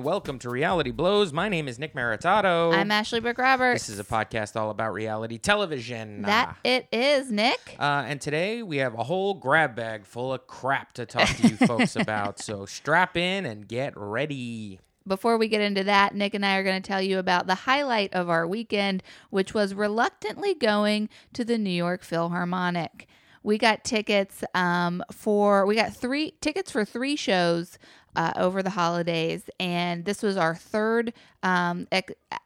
[0.00, 1.30] And welcome to Reality Blows.
[1.30, 2.74] My name is Nick Maritato.
[2.74, 3.86] I'm Ashley Brooke Roberts.
[3.86, 6.22] This is a podcast all about reality television.
[6.22, 7.76] That it is, Nick.
[7.78, 11.48] Uh, and today we have a whole grab bag full of crap to talk to
[11.48, 12.38] you folks about.
[12.38, 14.80] So strap in and get ready.
[15.06, 17.54] Before we get into that, Nick and I are going to tell you about the
[17.54, 23.06] highlight of our weekend, which was reluctantly going to the New York Philharmonic.
[23.42, 27.78] We got tickets um, for we got three tickets for three shows
[28.16, 31.86] uh, over the holidays, and this was our third um,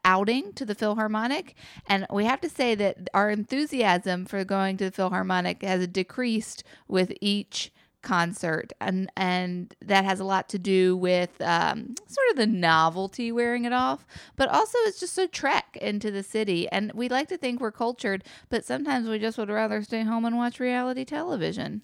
[0.03, 1.55] outing to the Philharmonic.
[1.87, 6.63] And we have to say that our enthusiasm for going to the Philharmonic has decreased
[6.87, 7.71] with each
[8.05, 8.71] concert.
[8.79, 13.65] And and that has a lot to do with um, sort of the novelty wearing
[13.65, 14.05] it off
[14.35, 16.69] but also it's just a trek into the city.
[16.69, 20.23] And we like to think we're cultured but sometimes we just would rather stay home
[20.23, 21.81] and watch reality television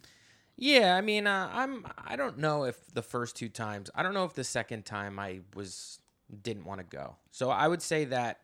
[0.58, 1.86] Yeah, I mean, uh, I'm.
[1.98, 3.90] I don't know if the first two times.
[3.96, 6.00] I don't know if the second time I was
[6.44, 7.16] didn't want to go.
[7.32, 8.40] So I would say that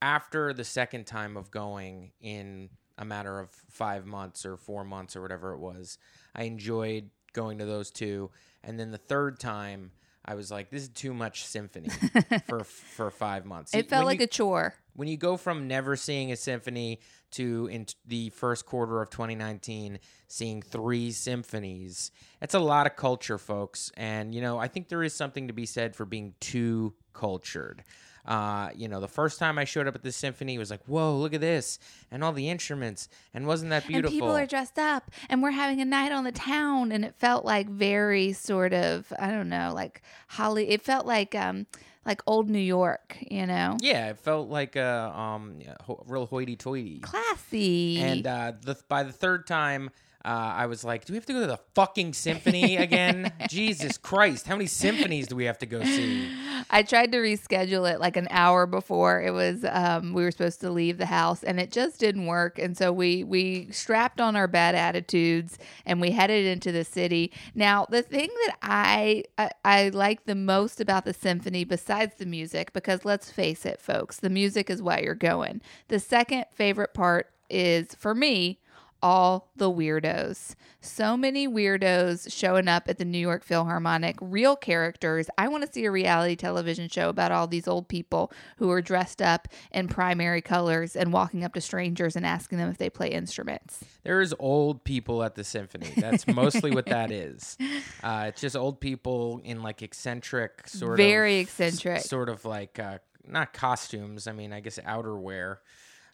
[0.00, 5.16] after the second time of going in a matter of five months or four months
[5.16, 5.98] or whatever it was,
[6.34, 8.30] I enjoyed going to those two.
[8.62, 9.92] And then the third time,
[10.24, 11.88] I was like, this is too much symphony
[12.46, 13.74] for for five months.
[13.74, 16.98] it felt When like you- a chore when you go from never seeing a symphony
[17.30, 22.10] to in the first quarter of 2019 seeing three symphonies
[22.42, 23.92] it's a lot of culture folks.
[23.96, 27.84] And you know i think there is something to be said for being too cultured
[28.26, 30.84] uh, you know the first time i showed up at the symphony it was like
[30.86, 31.78] whoa look at this
[32.10, 35.50] and all the instruments and wasn't that beautiful and people are dressed up and we're
[35.50, 39.48] having a night on the town and it felt like very sort of i don't
[39.48, 41.66] know like holly it felt like um
[42.04, 43.76] like old new york you know?
[43.80, 47.00] Yeah it felt like a um, yeah, ho- real hoity-toity.
[47.00, 48.00] Classy.
[48.00, 49.90] And uh, the, by the third time,
[50.24, 53.32] uh, I was like, "Do we have to go to the fucking symphony again?
[53.48, 54.46] Jesus Christ!
[54.46, 56.28] How many symphonies do we have to go see?"
[56.70, 60.60] I tried to reschedule it like an hour before it was um, we were supposed
[60.62, 62.58] to leave the house, and it just didn't work.
[62.58, 65.56] And so we we strapped on our bad attitudes
[65.86, 67.32] and we headed into the city.
[67.54, 72.26] Now, the thing that I I, I like the most about the symphony, besides the
[72.26, 75.62] music, because let's face it, folks, the music is why you're going.
[75.86, 78.58] The second favorite part is for me
[79.02, 80.54] all the weirdos.
[80.80, 85.28] So many weirdos showing up at the New York Philharmonic, real characters.
[85.36, 88.80] I want to see a reality television show about all these old people who are
[88.80, 92.90] dressed up in primary colors and walking up to strangers and asking them if they
[92.90, 93.84] play instruments.
[94.04, 95.92] There's old people at the symphony.
[95.96, 97.56] That's mostly what that is.
[98.02, 102.00] Uh, it's just old people in like eccentric sort Very of very eccentric.
[102.02, 104.26] sort of like uh, not costumes.
[104.26, 105.58] I mean, I guess outerwear.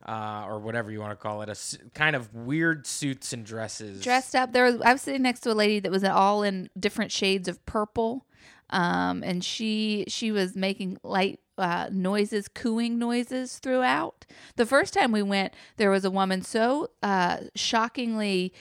[0.05, 1.57] Uh, or whatever you want to call it, a
[1.95, 4.03] kind of weird suits and dresses.
[4.03, 4.53] Dressed up.
[4.53, 7.49] There was I was sitting next to a lady that was all in different shades
[7.49, 8.27] of purple.
[8.71, 14.27] Um, and she she was making light uh, noises, cooing noises throughout.
[14.57, 18.53] The first time we went, there was a woman so uh, shockingly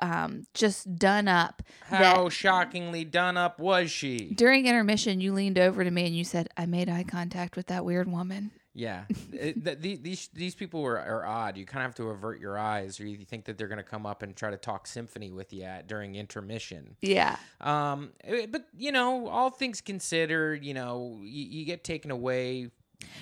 [0.00, 4.32] um, just done up How shockingly done up was she?
[4.34, 7.66] during intermission, you leaned over to me and you said, "I made eye contact with
[7.68, 11.56] that weird woman." Yeah, It- th- the- these these people are, are odd.
[11.56, 13.82] You kind of have to avert your eyes, or you think that they're going to
[13.82, 16.96] come up and try to talk symphony with you at during intermission.
[17.00, 22.10] Yeah, Um, eh, but you know, all things considered, you know, you, you get taken
[22.10, 22.70] away.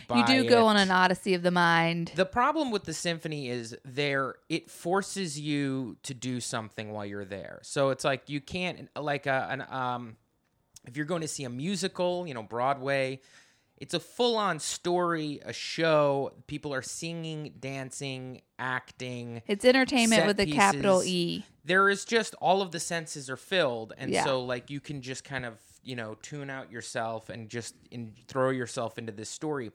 [0.09, 2.13] By you do go on an odyssey of the mind.
[2.15, 7.25] The problem with the symphony is there it forces you to do something while you're
[7.27, 7.61] there.
[7.63, 10.17] So it's like you can't like a, an um
[10.87, 13.21] if you're going to see a musical, you know, Broadway,
[13.79, 16.33] it's a full-on story, a show.
[16.47, 19.43] People are singing, dancing, acting.
[19.47, 21.03] It's entertainment with a capital.
[21.05, 21.45] E.
[21.65, 24.25] There is just all of the senses are filled, and Yeah.
[24.25, 28.13] so like you can just kind of you know tune out yourself and just in,
[28.29, 29.71] throw yourself into this story.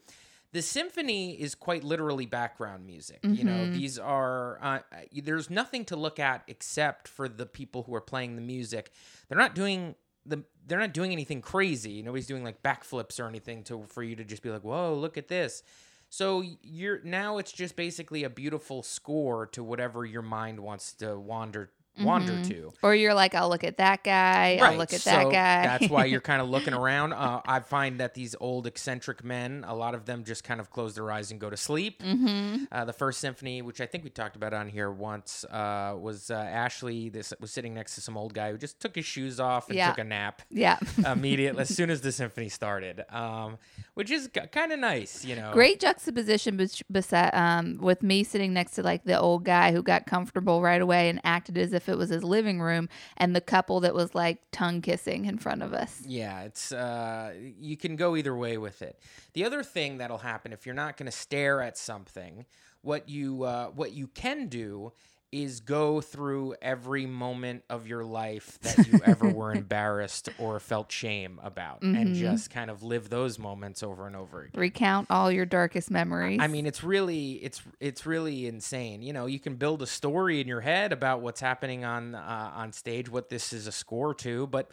[0.53, 3.19] The symphony is quite literally background music.
[3.23, 3.73] You know, Mm-hmm.
[3.73, 4.79] these are uh,
[5.23, 8.91] there's nothing to look at except for the people who are playing the music.
[9.29, 9.95] They're not doing
[10.25, 12.01] the they're not doing anything crazy.
[12.01, 15.17] Nobody's doing like backflips or anything to for you to just be like, "Whoa, look
[15.17, 15.63] at this."
[16.09, 21.17] So you're now it's just basically a beautiful score to whatever your mind wants to
[21.17, 22.73] wander wander to.
[22.83, 24.59] Or you're like, I'll look at that guy.
[24.61, 25.31] I'll look at that guy.
[25.77, 27.13] That's why you're kind of looking around.
[27.13, 30.69] Uh, I find that these old eccentric men, a lot of them just kind of
[30.71, 32.01] close their eyes and go to sleep.
[32.01, 32.63] mm-hmm.
[32.71, 36.31] Uh, the first symphony, which I think we talked about on here once, uh, was
[36.31, 37.09] uh, Ashley.
[37.09, 39.77] This was sitting next to some old guy who just took his shoes off and
[39.77, 39.89] Yeah.
[39.89, 40.77] took a nap Yeah.
[41.05, 43.57] immediately as soon as the symphony started, um,
[43.93, 45.51] which is kind of nice, you know.
[45.53, 49.83] Great juxtaposition bes- besi- um, with me sitting next to like the old guy who
[49.83, 52.87] got comfortable right away and acted as if if it was his living room,
[53.17, 56.01] and the couple that was like tongue kissing in front of us.
[56.05, 58.99] Yeah, it's uh, you can go either way with it.
[59.33, 62.45] The other thing that'll happen if you're not going to stare at something,
[62.81, 64.93] what you uh, what you can do
[65.31, 70.91] is go through every moment of your life that you ever were embarrassed or felt
[70.91, 74.59] shame about, and just kind of live those moments over and over again.
[74.59, 76.39] Recount all your darkest memories.
[76.41, 79.01] I mean, it's really it's it's really insane.
[79.01, 82.51] You know, you can build a story in your head about what's happening on uh,
[82.53, 84.71] on stage, what this is a score to, but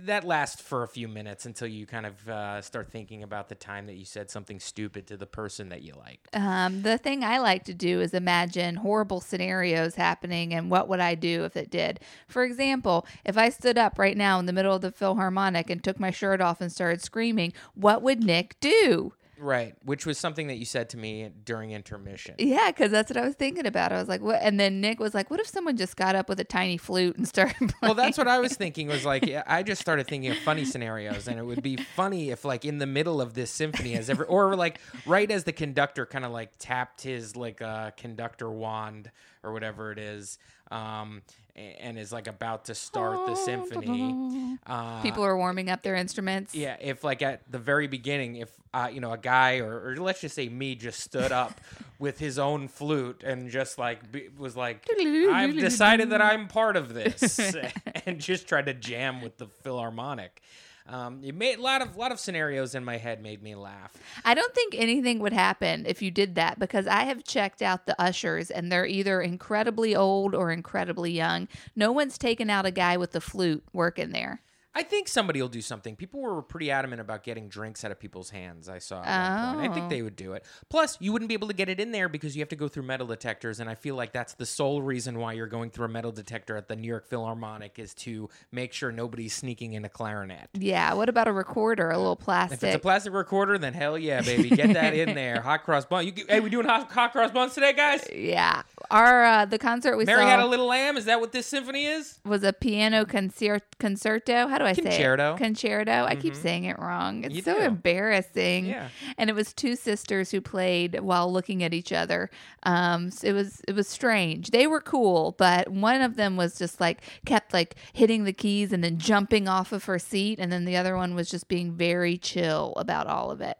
[0.00, 3.54] that lasts for a few minutes until you kind of uh, start thinking about the
[3.54, 6.28] time that you said something stupid to the person that you liked.
[6.34, 11.00] Um, the thing I like to do is imagine horrible scenarios happening and what would
[11.00, 12.00] I do if it did.
[12.26, 15.82] For example, if I stood up right now in the middle of the Philharmonic and
[15.82, 19.12] took my shirt off and started screaming, what would Nick do?
[19.40, 22.34] Right, which was something that you said to me during intermission.
[22.38, 23.92] Yeah, because that's what I was thinking about.
[23.92, 24.40] I was like, what?
[24.42, 27.16] And then Nick was like, what if someone just got up with a tiny flute
[27.16, 27.72] and started playing?
[27.82, 28.88] Well, that's what I was thinking.
[28.88, 32.44] Was like I just started thinking of funny scenarios, and it would be funny if,
[32.44, 36.04] like, in the middle of this symphony, as ever, or like right as the conductor
[36.04, 39.10] kind of like tapped his like uh, conductor wand
[39.42, 40.38] or whatever it is,
[40.70, 41.22] um,
[41.56, 44.58] and is like about to start the symphony.
[44.66, 46.54] Uh, People are warming up their instruments.
[46.54, 49.96] yeah, if like at the very beginning, if uh, you know a guy or, or
[49.96, 51.60] let's just say me just stood up
[51.98, 56.76] with his own flute and just like be, was like, I've decided that I'm part
[56.76, 57.40] of this,
[58.06, 60.40] and just tried to jam with the Philharmonic.
[60.88, 63.92] Um, it made a lot of lot of scenarios in my head made me laugh.
[64.24, 67.84] I don't think anything would happen if you did that because I have checked out
[67.84, 71.46] the ushers and they're either incredibly old or incredibly young.
[71.76, 74.40] No one's taken out a guy with the flute working there.
[74.78, 75.96] I think somebody will do something.
[75.96, 78.68] People were pretty adamant about getting drinks out of people's hands.
[78.68, 79.70] I saw at point.
[79.70, 79.88] I think Oh.
[79.88, 80.44] they would do it.
[80.70, 82.68] Plus, you wouldn't be able to get it in there because you have to go
[82.68, 85.86] through metal detectors, and I feel like that's the sole reason why you're going through
[85.86, 89.84] a metal detector at the New York Philharmonic is to make sure nobody's sneaking in
[89.84, 90.48] a clarinet.
[90.54, 92.58] Yeah, what about a recorder, a little plastic.
[92.58, 93.12] If it's a plastic?
[93.12, 95.40] recorder, then hell yeah, baby, get that in there.
[95.48, 96.06] Hot cross bun.
[96.06, 98.06] You, hey, we doing hot, hot cross buns today, guys?
[98.14, 98.62] yeah.
[98.92, 100.96] Our uh, the concert we Mary saw had a little lamb.
[100.96, 102.20] Is that what this symphony is?
[102.24, 104.46] was a piano concert concerto.
[104.46, 105.34] How do I say Concerto.
[105.34, 105.38] it?
[105.38, 106.04] Concerto.
[106.04, 107.24] I keep saying it wrong.
[107.24, 107.64] It's You so do.
[107.64, 108.66] embarrassing.
[108.66, 108.88] Yeah.
[109.16, 112.30] And it was two sisters who played while looking at each other.
[112.62, 114.50] Um, so it was it was strange.
[114.50, 118.72] They were cool, but one of them was just like kept like hitting the keys
[118.72, 121.72] and then jumping off of her seat, and then the other one was just being
[121.72, 123.56] very chill about all of it.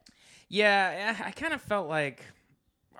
[0.48, 2.24] Yeah, I I kind of felt like,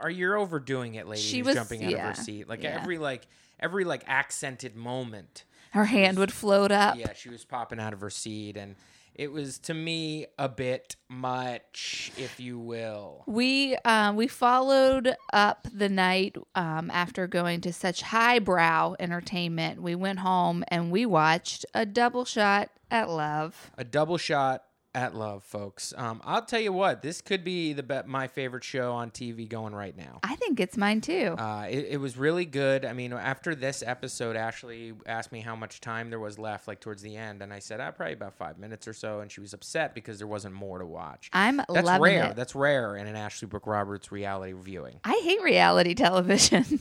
[0.01, 1.23] are you overdoing it, lady?
[1.23, 2.49] She was- jumping out yeah, of her seat.
[2.49, 2.79] Like yeah.
[2.81, 3.27] every like
[3.61, 5.45] every like accented moment.
[5.73, 6.97] Her hand would float up.
[6.97, 8.77] Yeah, she was popping out of her seat, and
[9.19, 13.25] it was to me a bit much, if you will.
[13.27, 19.83] We um, we followed up the night um, after going to such highbrow entertainment.
[19.83, 23.71] We went home and we watched a double shot at Love.
[23.77, 24.63] A double shot
[24.95, 25.93] at love, folks.
[25.97, 29.49] Um, I'll tell you what, this could be the be- my favorite show on TV
[29.49, 30.21] going right now.
[30.23, 31.35] I think it's mine too.
[31.39, 32.85] Uh, it, it was really good.
[32.85, 36.81] I mean, after this episode, Ashley asked me how much time there was left, like
[36.81, 39.21] towards the end, and I said, ah, probably about five minutes or so.
[39.21, 41.31] And she was upset because there wasn't more to watch.
[41.33, 42.25] I'm That's loving rare.
[42.31, 42.37] it.
[42.37, 45.01] That's rare in an Ashley Brooke Roberts reality viewing.
[45.05, 46.81] I hate reality television.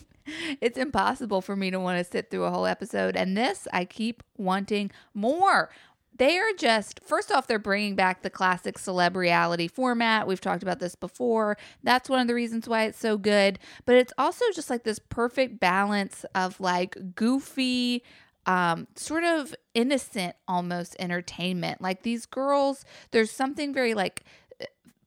[0.62, 3.16] it's impossible for me to want to sit through a whole episode.
[3.16, 5.70] And this, I keep wanting more.
[6.18, 10.28] They are just, first off, they're bringing back the classic celeb reality format.
[10.28, 11.58] We've talked about this before.
[11.84, 13.60] That's one of the reasons why it's so good.
[13.86, 18.04] But it's also just like this perfect balance of like goofy,
[18.48, 21.82] um, sort of innocent almost entertainment.
[21.82, 24.24] Like these girls, there's something very like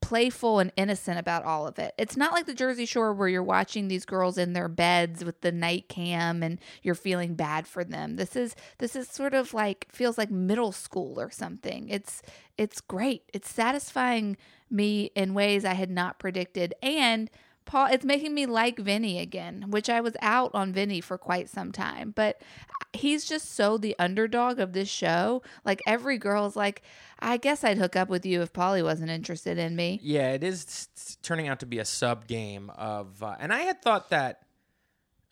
[0.00, 1.94] playful and innocent about all of it.
[1.98, 5.40] It's not like the Jersey Shore where you're watching these girls in their beds with
[5.40, 8.16] the night cam and you're feeling bad for them.
[8.16, 11.88] This is this is sort of like feels like middle school or something.
[11.88, 12.22] It's
[12.56, 13.24] it's great.
[13.32, 14.36] It's satisfying
[14.70, 17.30] me in ways I had not predicted and
[17.64, 21.48] Paul, it's making me like Vinny again, which I was out on Vinny for quite
[21.48, 22.12] some time.
[22.14, 22.40] But
[22.92, 25.42] he's just so the underdog of this show.
[25.64, 26.82] Like every girl's like,
[27.20, 30.00] I guess I'd hook up with you if Pauly wasn't interested in me.
[30.02, 30.88] Yeah, it is
[31.22, 34.42] turning out to be a sub game of, uh, and I had thought that.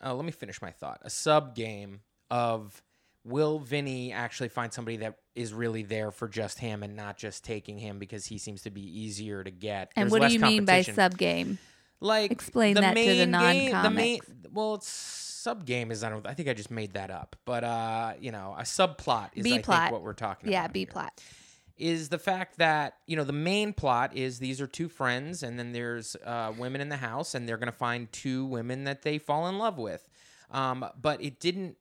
[0.01, 1.01] Uh, let me finish my thought.
[1.03, 1.99] A sub game
[2.31, 2.81] of
[3.25, 7.43] will Vinny actually find somebody that is really there for just him and not just
[7.43, 9.91] taking him because he seems to be easier to get.
[9.95, 11.57] And There's what do you mean by sub game?
[12.01, 14.27] Like Explain the that to the main- non-comics.
[14.53, 16.25] well, it's sub game is I don't.
[16.27, 19.57] I think I just made that up, but uh, you know, a subplot is I
[19.57, 19.81] B-plot.
[19.81, 20.69] think what we're talking Yeah, about.
[20.69, 21.21] Yeah, B here plot.
[21.77, 25.57] is the fact that you know the main plot is these are two friends and
[25.59, 29.01] then there's uh, women in the house and they're going to find two women that
[29.01, 30.07] they fall in love with
[30.51, 31.77] um, but it didn't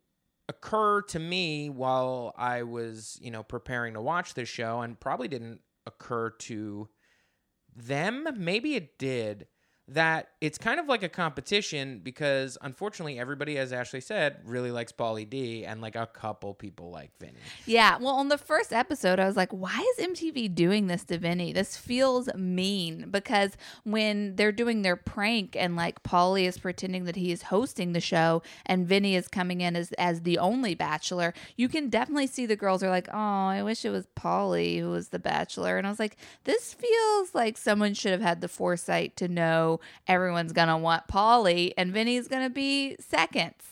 [0.49, 5.29] occur to me while I was, you know, preparing to watch this show and probably
[5.29, 6.89] didn't occur to
[7.77, 8.27] them.
[8.37, 9.47] Maybe it did
[9.89, 14.93] that it's kind of like a competition because unfortunately everybody, as Ashley said, really likes
[14.93, 17.39] Pauly D and like a couple people like Vinny.
[17.65, 17.97] Yeah.
[17.99, 21.53] Well, on the first episode, I was like, why is MTV doing this to Vinny?
[21.55, 23.53] This feels mean because
[23.85, 28.01] when they're doing their prank and like Pauly is pretending that he is hosting the
[28.01, 32.45] show and Vinny is coming in as, as the only bachelor, you can definitely see
[32.45, 35.79] the girls are like, oh, I wish it was Pauly who was the bachelor.
[35.79, 39.78] And I was like, this feels like someone should have had the foresight to know
[40.07, 43.63] everyone's gonna want Pauly and Vinny's gonna be seconds.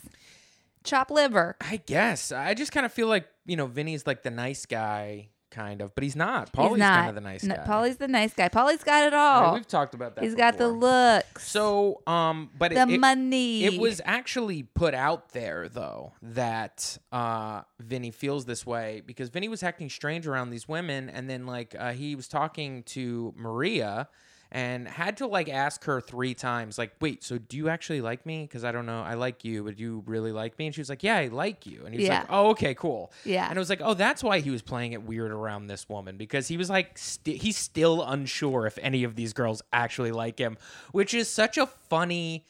[0.85, 1.57] Chop liver.
[1.61, 2.31] I guess.
[2.31, 5.93] I just kind of feel like, you know, Vinny's like the nice guy, kind of,
[5.97, 6.55] but he's not.
[6.57, 6.79] Not.
[6.79, 7.65] kind of the nice No, guy.
[7.65, 8.49] Pauly's the nice guy.
[8.49, 9.55] Pauly's got it all.
[9.55, 10.23] we've talked about that.
[10.23, 10.79] He's got the before.
[10.79, 13.65] looks, So, um, but the it, it- money.
[13.65, 19.49] It was actually put out there though that uh Vinny feels this way because Vinny
[19.49, 24.09] was acting strange around these women and then like uh, he was talking to Maria
[24.53, 28.25] and had to like ask her three times like wait so do you actually like
[28.25, 30.75] me because I don't know I like you but do you really like me and
[30.75, 32.21] she was like yeah I like you and he was Yeah.
[32.21, 33.49] like oh okay cool Yeah.
[33.49, 36.17] and it was like oh that's why he was playing it weird around this woman
[36.17, 40.39] because he was like st- he's still unsure if any of these girls actually like
[40.39, 40.57] him
[40.93, 42.45] which is such a funny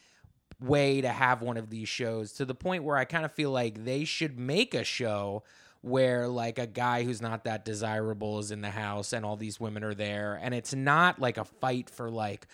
[0.59, 3.51] way to have one of these shows to the point where I kind of feel
[3.51, 5.43] like they should make a show
[5.81, 9.59] where like a guy who's not that desirable is in the house and all these
[9.59, 10.39] women are there.
[10.41, 12.47] And it's not like a fight for like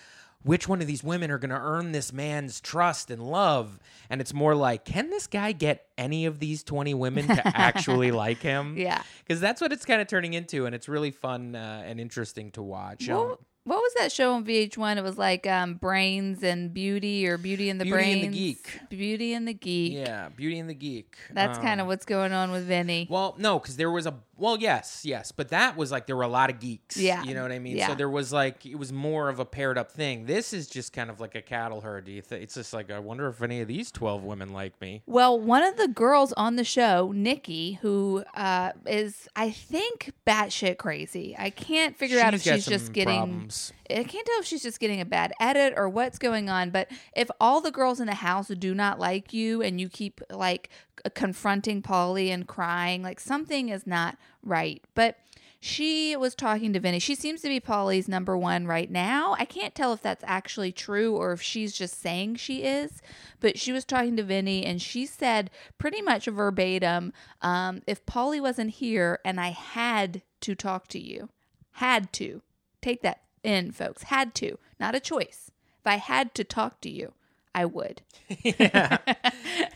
[0.43, 3.79] which one of these women are going to earn this man's trust and love.
[4.09, 8.11] And it's more like can this guy get any of these 20 women to actually
[8.11, 8.75] like him?
[8.77, 9.01] Yeah.
[9.25, 12.51] because that's what it's kind of turning into and it's really fun uh, and interesting
[12.51, 13.07] to watch.
[13.09, 14.97] Um, What, was that show on VH1?
[14.97, 18.35] It was like um, Brains and Beauty or Beauty and the Beauty and the Brains.
[18.35, 18.79] Geek.
[18.89, 19.93] Beauty and the Geek.
[19.93, 23.07] yeah beauty and the geek That's Um, kind of what's going on with Vinny.
[23.09, 26.23] Well, no, because there was a well, yes, yes, but that was like there were
[26.23, 26.97] a lot of geeks.
[26.97, 27.23] Yeah.
[27.23, 27.77] you know what I mean.
[27.77, 27.87] Yeah.
[27.87, 30.25] So there was like it was more of a paired up thing.
[30.25, 32.05] This is just kind of like a cattle herd.
[32.05, 34.79] Do you think it's just like I wonder if any of these twelve women like
[34.81, 35.03] me?
[35.05, 40.77] Well, one of the girls on the show, Nikki, who uh, is, I think, batshit
[40.77, 41.35] crazy.
[41.37, 43.19] I can't figure out if she's just getting.
[43.19, 43.71] problems.
[43.89, 46.71] I can't tell if she's just getting a bad edit or what's going on.
[46.71, 50.21] But if all the girls in the house do not like you and you keep
[50.31, 50.69] like
[51.13, 54.83] confronting Pauly and crying, like something is not right.
[54.95, 55.17] But
[55.65, 56.99] she was talking to Vinny.
[56.99, 59.33] She seems to be Pauly's number one right now.
[59.39, 63.01] I can't tell if that's actually true or if she's just saying she is.
[63.39, 68.41] But she was talking to Vinny and she said pretty much verbatim um, if Pauly
[68.41, 71.29] wasn't here and I had to talk to you,
[71.71, 72.41] had to,
[72.81, 75.49] take that in, folks, had to, not a choice.
[75.79, 77.13] If I had to talk to you,
[77.55, 78.01] I would.
[78.43, 78.97] yeah.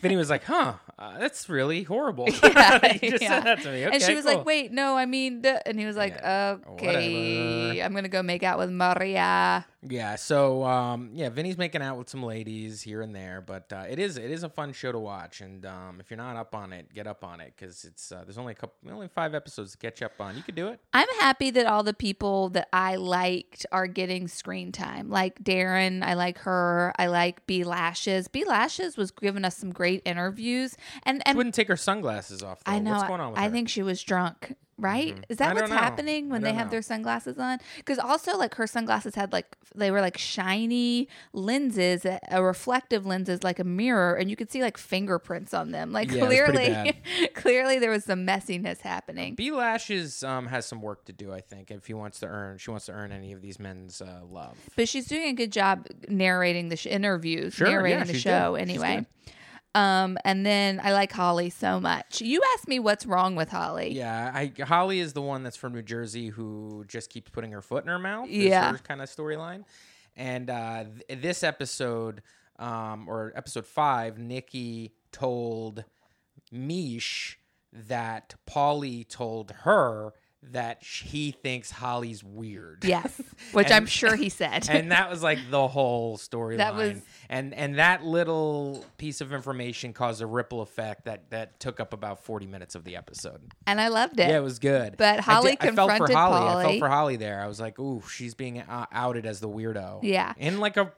[0.02, 3.28] Vinny was like, "Huh, uh, that's really horrible." Yeah, he just yeah.
[3.28, 3.82] said that to me.
[3.84, 4.34] and she was cool.
[4.36, 7.82] like, "Wait, no, I mean," duh," and he was like, Yeah, "Okay, whatever.
[7.84, 12.08] I'm gonna go make out with Maria." Yeah, so um, yeah, Vinny's making out with
[12.08, 14.98] some ladies here and there, but uh, it is it is a fun show to
[14.98, 18.10] watch, and um, if you're not up on it, get up on it because it's
[18.10, 20.36] uh, there's only a couple, only five episodes to catch up on.
[20.36, 20.80] You could do it.
[20.92, 25.10] I'm happy that all the people that I liked are getting screen time.
[25.10, 26.92] Like Darren, I like her.
[26.98, 28.26] I like B Lashes.
[28.26, 32.42] B Lashes was giving us some great interviews, and She and wouldn't take her sunglasses
[32.42, 32.64] off.
[32.64, 32.72] Though.
[32.72, 32.94] I know.
[32.94, 33.50] What's going on with I her?
[33.50, 34.56] think she was drunk.
[34.80, 35.16] Right?
[35.16, 35.24] Mhm.
[35.28, 36.70] Is that don't what's happening when they have know.
[36.72, 37.58] their sunglasses on?
[37.78, 43.42] Because also, like her sunglasses had like they were like shiny lenses, uh, reflective lenses,
[43.42, 45.90] like a mirror, and you could see like fingerprints on them.
[45.92, 49.34] Like Yeah, it was pretty clearly, clearly there was some messiness happening.
[49.34, 51.32] B Lashes um, has some work to do.
[51.32, 54.00] I think if he wants to earn, she wants to earn any of these men's
[54.00, 54.56] uh, love.
[54.76, 58.56] But she's doing a good job narrating the sh- interviews, Sure, narrating yeah, the show.
[58.56, 59.06] She's anyway.
[59.78, 62.20] Um, and then I like Holly so much.
[62.20, 63.92] You asked me what's wrong with Holly.
[63.92, 67.62] Yeah, I, Holly is the one that's from New Jersey who just keeps putting her
[67.62, 68.28] foot in her mouth.
[68.28, 68.76] Yeah.
[68.78, 69.64] kind of storyline.
[70.16, 72.22] And uh, th- this episode,
[72.58, 75.84] um, or episode five, Nikki told
[76.50, 77.38] Mish
[77.72, 80.12] that Pauly told her
[80.50, 82.84] that he thinks Holly's weird.
[82.84, 83.20] Yes,
[83.52, 84.66] which And- I'm sure he said.
[84.70, 86.58] and that was like the whole storyline.
[86.58, 91.60] That was- and and that little piece of information caused a ripple effect that that
[91.60, 93.40] took up about forty minutes of the episode.
[93.66, 94.28] and I loved it.
[94.28, 94.96] Yeah, it was good.
[94.96, 96.64] But I Holly did- I felt for confronted Holly.
[96.64, 97.40] I felt for Holly there.
[97.42, 100.00] I was like, ooh, she's being uh, outed as the weirdo.
[100.02, 100.32] Yeah.
[100.38, 100.92] in like a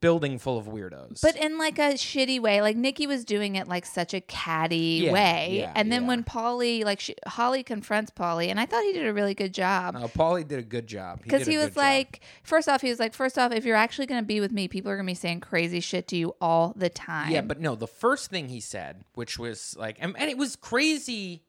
[0.00, 1.20] building full of weirdos.
[1.22, 5.02] But in like a shitty way, like Nikki was doing it like such a catty
[5.04, 6.08] Yeah, way, yeah, and then yeah.
[6.08, 9.54] when Pauly, like she, Holly confronts Pauly, and I thought he did a really good
[9.54, 11.76] job uh, Pauly did a good job because did a he, was job.
[11.76, 14.52] like, first off, he was like, first off, if you're actually going to be with
[14.52, 17.30] me, people are going to be saying crazy shit to you all the time.
[17.30, 20.54] Yeah, but no, the first thing he said, which was like, and, and it was
[20.56, 21.42] crazy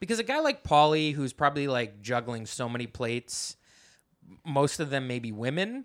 [0.00, 3.56] because a guy like Pauly, who's probably like juggling so many plates,
[4.44, 5.84] most of them maybe women,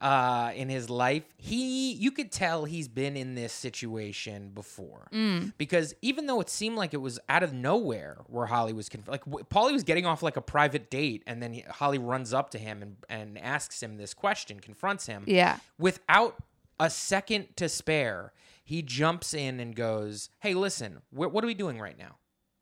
[0.00, 5.52] uh, in his life, he you could tell he's been in this situation before Mm.
[5.58, 9.08] because even though it seemed like it was out of nowhere where Holly was conf-
[9.08, 12.32] like w- Pauly was getting off like a private date, and then he, Holly runs
[12.32, 16.36] up to him and and asks him this question, confronts him, yeah, without
[16.78, 18.32] a second to spare,
[18.64, 22.16] he jumps in and goes, "Hey, listen, wh- what are we doing right now?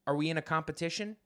[0.09, 1.17] Are we in a competition?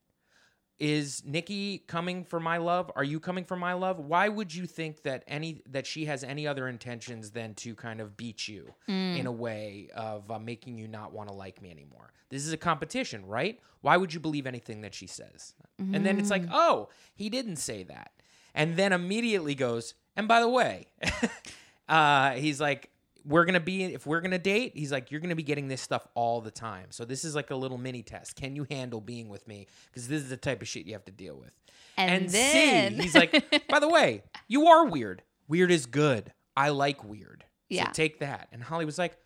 [0.78, 2.90] Is Nikki coming for my love?
[2.96, 3.98] Are you coming for my love?
[4.00, 8.00] Why would you think that any that she has any other intentions than to kind
[8.00, 11.70] of beat you in a way of uh, making you not want to like me
[11.70, 12.12] anymore?
[12.30, 13.60] This is a competition, right?
[13.82, 17.56] Why would you believe anything that she says?" And then it's like, "Oh, he didn't
[17.56, 18.12] say that."
[18.54, 20.86] And then immediately goes, "And by the way,
[21.88, 22.90] uh, he's like,
[23.24, 24.72] we're gonna be if we're gonna date.
[24.74, 26.86] He's like, you're gonna be getting this stuff all the time.
[26.90, 28.36] So this is like a little mini test.
[28.36, 29.66] Can you handle being with me?
[29.86, 31.52] Because this is the type of shit you have to deal with.
[31.96, 35.22] And C, then- he's like, by the way, you are weird.
[35.48, 36.32] Weird is good.
[36.56, 37.44] I like weird.
[37.68, 37.86] Yeah.
[37.86, 38.48] So take that.
[38.52, 39.16] And Holly was like,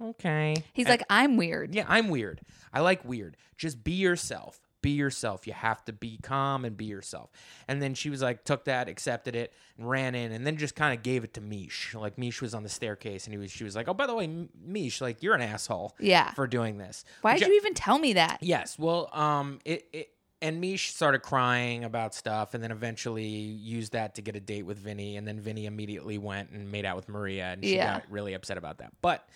[0.00, 0.54] okay.
[0.72, 1.74] he's And- like, I'm weird.
[1.74, 2.40] yeah, I'm weird.
[2.72, 3.36] I like weird.
[3.56, 4.60] Just be yourself.
[4.84, 5.46] Be yourself.
[5.46, 7.30] You have to be calm and be yourself.
[7.68, 10.74] And then she was like, took that, accepted it, and ran in, and then just
[10.76, 11.94] kind of gave it to Mish.
[11.94, 14.14] Like Mish was on the staircase, and he was, she was like, "Oh, by the
[14.14, 14.28] way,
[14.62, 16.32] Mish, like you're an asshole Yeah.
[16.34, 18.38] for doing this." Why Which did I- you even tell me that?
[18.42, 18.78] Yes.
[18.78, 20.10] Well, um, it, it
[20.42, 24.66] and Mish started crying about stuff, and then eventually used that to get a date
[24.66, 27.94] with Vinny, and then Vinny immediately went and made out with Maria, and she Yeah.
[28.00, 28.92] got really upset about that.
[29.00, 29.26] But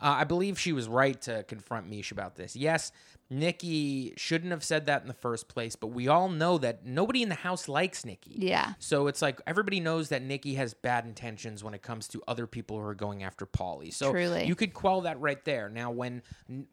[0.00, 2.54] uh, I believe she was right to confront Mish about this.
[2.56, 2.92] Yes,
[3.32, 7.22] Nikki shouldn't have said that in the first place, but we all know that nobody
[7.22, 8.34] in the house likes Nikki.
[8.36, 8.74] Yeah.
[8.78, 12.46] So it's like everybody knows that Nikki has bad intentions when it comes to other
[12.46, 13.92] people who are going after Pauly.
[13.92, 14.44] So Truly.
[14.44, 15.70] you could quell that right there.
[15.70, 16.22] Now, when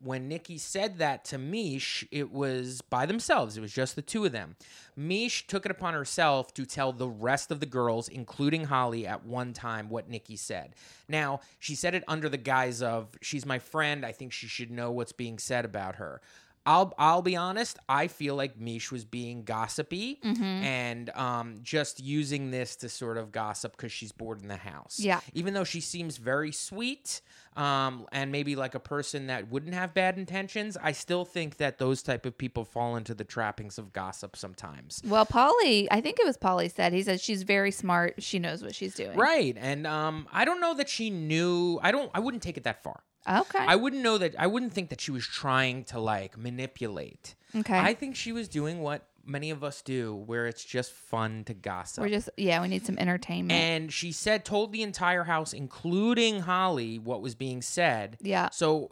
[0.04, 3.56] when Nikki said that to Mish, it was by themselves.
[3.56, 4.58] It was just the two of them.
[4.98, 9.26] Mish took it upon herself to tell the rest of the girls, including Holly, at
[9.26, 10.76] one time what Nikki said.
[11.08, 14.06] Now, she said it under the guise of she's my friend.
[14.06, 16.20] I think she should know what's being said about her.
[16.66, 17.80] I'll I'll be honest.
[17.88, 20.44] I feel like Mish was being gossipy Mm-hmm.
[20.44, 25.00] and um, just using this to sort of gossip because she's bored in the house.
[25.00, 25.20] Yeah.
[25.34, 27.22] Even though she seems very sweet
[27.56, 31.78] um, and maybe like a person that wouldn't have bad intentions, I still think that
[31.80, 35.02] those type of people fall into the trappings of gossip sometimes.
[35.06, 36.94] Well, Pauly, I think it was Pauly said.
[36.94, 38.22] He said she's very smart.
[38.22, 39.18] She knows what she's doing.
[39.18, 39.56] Right.
[39.60, 41.80] And um, I don't know that she knew.
[41.82, 42.12] I don't.
[42.14, 43.02] I wouldn't take it that far.
[43.28, 43.60] Okay.
[43.60, 44.36] I wouldn't know that.
[44.40, 47.36] I wouldn't think that she was trying to like manipulate.
[47.56, 47.78] okay.
[47.80, 51.54] I think she was doing what many of us do, where it's just fun to
[51.54, 52.02] gossip.
[52.04, 52.62] We're just yeah.
[52.62, 53.60] We need some entertainment.
[53.60, 58.18] and she said, told the entire house, including Holly, what was being said.
[58.22, 58.50] yeah.
[58.52, 58.92] So,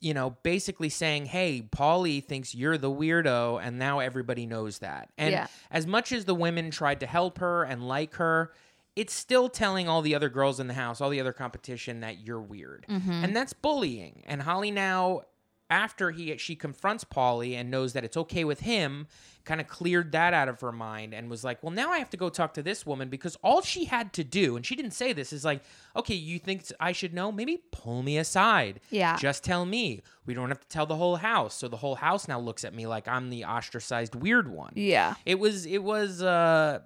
[0.00, 5.10] you know, basically saying, hey, Pauly thinks you're the weirdo, and now everybody knows that.
[5.16, 5.46] And Yeah.
[5.70, 8.52] as much as the women tried to help her and like her,
[8.96, 12.26] it's still telling all the other girls in the house, all the other competition, that
[12.26, 12.86] you're weird.
[12.88, 14.22] And that's bullying.
[14.26, 15.22] And Holly now,
[15.68, 19.06] after he she confronts Pauly and knows that it's okay with him,
[19.44, 22.10] kind of cleared that out of her mind and was like, well, now I have
[22.10, 24.92] to go talk to this woman because all she had to do, and she didn't
[24.92, 25.62] say this, is like,
[25.94, 27.30] okay, you think I should know?
[27.32, 28.80] Maybe pull me aside.
[28.90, 29.16] Yeah.
[29.16, 30.02] Just tell me.
[30.24, 31.54] We don't have to tell the whole house.
[31.54, 34.72] So the whole house now looks at me like I'm the ostracized weird one.
[34.74, 35.14] Yeah.
[35.24, 36.80] It was it was uh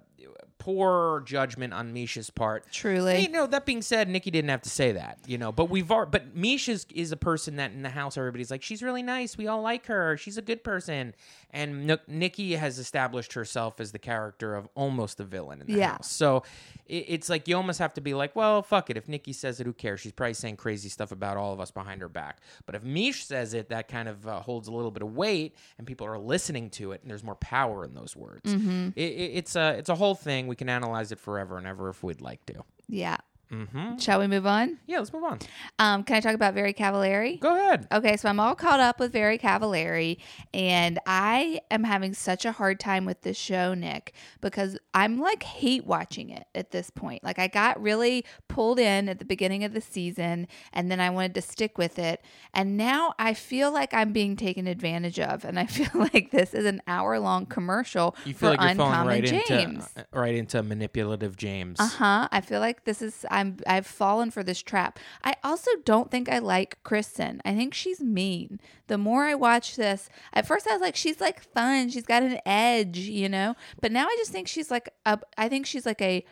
[0.61, 2.71] poor judgment on Misha's part.
[2.71, 3.21] Truly.
[3.21, 5.89] You know, that being said, Nikki didn't have to say that, you know, but we've
[5.89, 9.35] al- but Misha's is a person that in the house everybody's like, she's really nice.
[9.39, 10.17] We all like her.
[10.17, 11.15] She's a good person.
[11.49, 15.73] And N- Nikki has established herself as the character of almost a villain in the
[15.79, 15.93] Yeah.
[15.93, 16.11] house.
[16.11, 16.43] So
[16.85, 18.97] it, it's like you almost have to be like, well, fuck it.
[18.97, 19.99] If Nikki says it, who cares?
[19.99, 22.39] She's probably saying crazy stuff about all of us behind her back.
[22.67, 25.55] But if Mish says it, that kind of uh, holds a little bit of weight,
[25.79, 28.53] and people are listening to it, and there's more power in those words.
[28.53, 28.89] Mm-hmm.
[28.95, 30.47] It, it, it's a it's a whole thing.
[30.51, 32.65] We can analyze it forever and ever if we'd like to.
[32.89, 33.15] Yeah.
[33.51, 33.97] Mm-hmm.
[33.97, 34.77] Shall we move on?
[34.87, 35.39] Yeah, let's move on.
[35.77, 37.39] Um, can I talk about Very Cavallari?
[37.39, 37.87] Go ahead.
[37.91, 40.17] Okay, so I'm all caught up with Very Cavallari,
[40.53, 45.43] and I am having such a hard time with this show, Nick, because I'm like
[45.43, 47.23] hate watching it at this point.
[47.23, 51.09] Like, I got really pulled in at the beginning of the season, and then I
[51.09, 52.21] wanted to stick with it.
[52.53, 56.53] And now I feel like I'm being taken advantage of, and I feel like this
[56.53, 59.89] is an hour long commercial You feel for like you're falling right James.
[59.95, 61.79] into uh, right into manipulative James.
[61.79, 62.27] Uh huh.
[62.31, 63.25] I feel like this is.
[63.29, 64.99] I'm I've fallen for this trap.
[65.23, 67.39] I also don't think I like Kristin.
[67.45, 68.59] I think she's mean.
[68.87, 71.89] The more I watch this, at first I was like, she's like fun.
[71.89, 73.55] She's got an edge, you know.
[73.81, 75.19] But now I just think she's like a.
[75.37, 76.25] I think she's like a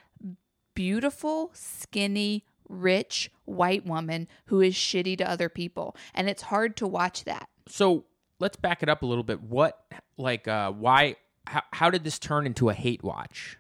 [0.76, 6.88] beautiful, skinny, rich white woman who is shitty to other people, and it's hard to
[6.88, 7.50] watch that.
[7.68, 8.06] So
[8.40, 9.42] let's back it up a little bit.
[9.42, 9.78] What,
[10.18, 13.59] like, uh, why, how, how did this turn into a hate watch?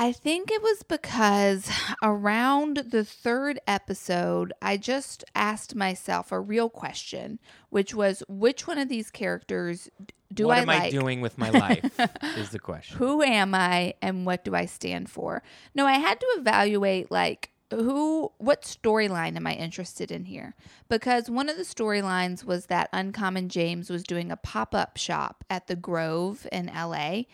[0.00, 1.70] I think it was because
[2.02, 8.78] around the third episode, I just asked myself a real question, which was which one
[8.78, 9.90] of these characters
[10.32, 10.82] do I what I am like?
[10.84, 11.84] I doing with my life?
[12.38, 12.96] is the question.
[12.96, 15.42] Who am I and what do I stand for?
[15.74, 20.54] No, I had to evaluate like who what storyline am I interested in here?
[20.88, 25.66] Because one of the storylines was that Uncommon James was doing a pop-up shop at
[25.66, 27.24] the Grove in LA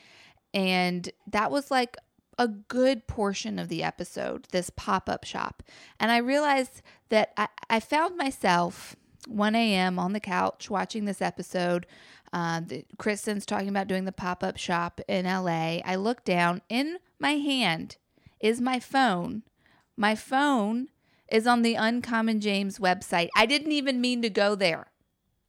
[0.53, 1.97] and that was like
[2.39, 5.63] a good portion of the episode, this pop-up shop.
[5.99, 8.97] And I realized that I, I found myself
[9.27, 9.99] 1 a.m.
[9.99, 11.87] on the couch watching this episode.
[12.33, 15.79] Uh, the, Kristin's talking about doing the pop-up shop in LA.
[15.85, 16.63] I look down.
[16.69, 17.97] In my hand
[18.41, 19.43] is my phone.
[19.97, 20.89] My phone
[21.31, 23.29] is on the Uncommon James website.
[23.37, 24.89] I didn't even mean to go there.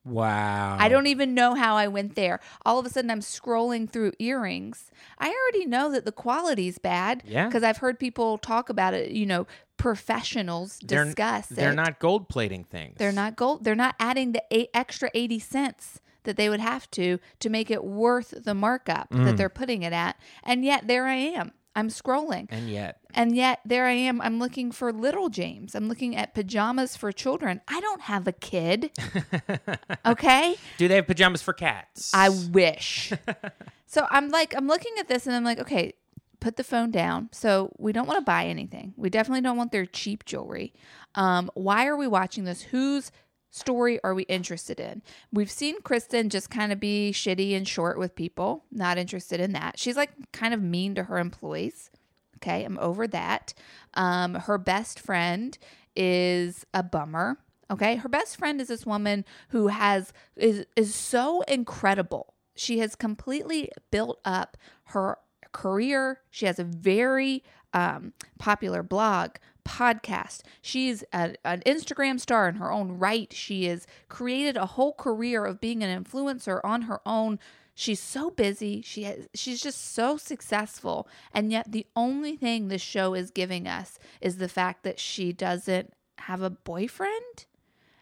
[0.07, 0.77] Wow.
[0.79, 2.39] I don't even know how I went there.
[2.65, 4.89] All of a sudden, I'm scrolling through earrings.
[5.19, 7.23] I already know that the quality's bad.
[7.25, 7.47] Yeah.
[7.47, 9.11] Because I've heard people talk about it.
[9.11, 11.75] You know, professionals They're- discuss They're it.
[11.75, 12.95] not gold plating things.
[12.97, 13.63] They're not gold.
[13.63, 17.71] They're not adding the eight, extra eighty cents that they would have to to make
[17.71, 19.25] it worth the markup Mm.
[19.25, 20.17] that they're putting it at.
[20.43, 21.51] And yet, there I am.
[21.77, 22.47] I'm scrolling.
[22.49, 24.19] And yet, And yet, there I am.
[24.19, 25.75] I'm looking for little James.
[25.75, 27.61] I'm looking at pajamas for children.
[27.67, 28.91] I don't have a kid.
[30.05, 30.55] Okay.
[30.77, 32.11] do they have pajamas for cats?
[32.13, 33.11] I wish.
[33.85, 35.93] so I'm like, I'm looking at this and I'm like, okay,
[36.39, 37.29] put the phone down.
[37.31, 38.93] So we don't want to buy anything.
[38.95, 40.73] We definitely don't want their cheap jewelry.
[41.15, 42.61] Um, why are we watching this?
[42.63, 43.11] Whose
[43.49, 45.01] story are we interested in?
[45.31, 48.65] We've seen Kristin just kind of be shitty and short with people.
[48.71, 49.79] Not interested in that.
[49.79, 51.89] She's like kind of mean to her employees.
[52.37, 53.53] Okay, I'm over that.
[53.95, 55.57] Um, her best friend
[55.95, 57.39] is a bummer.
[57.69, 62.33] Okay, her best friend is this woman who has is is so incredible.
[62.55, 65.17] She has completely built up her
[65.51, 66.21] career.
[66.29, 69.35] She has a very um, popular blog,
[69.67, 70.41] podcast.
[70.61, 73.31] She's a, an Instagram star in her own right.
[73.33, 77.39] She has created a whole career of being an influencer on her own.
[77.75, 78.81] She's so busy.
[78.81, 81.07] She has, she's just so successful.
[81.33, 85.31] And yet the only thing this show is giving us is the fact that she
[85.33, 87.45] doesn't have a boyfriend.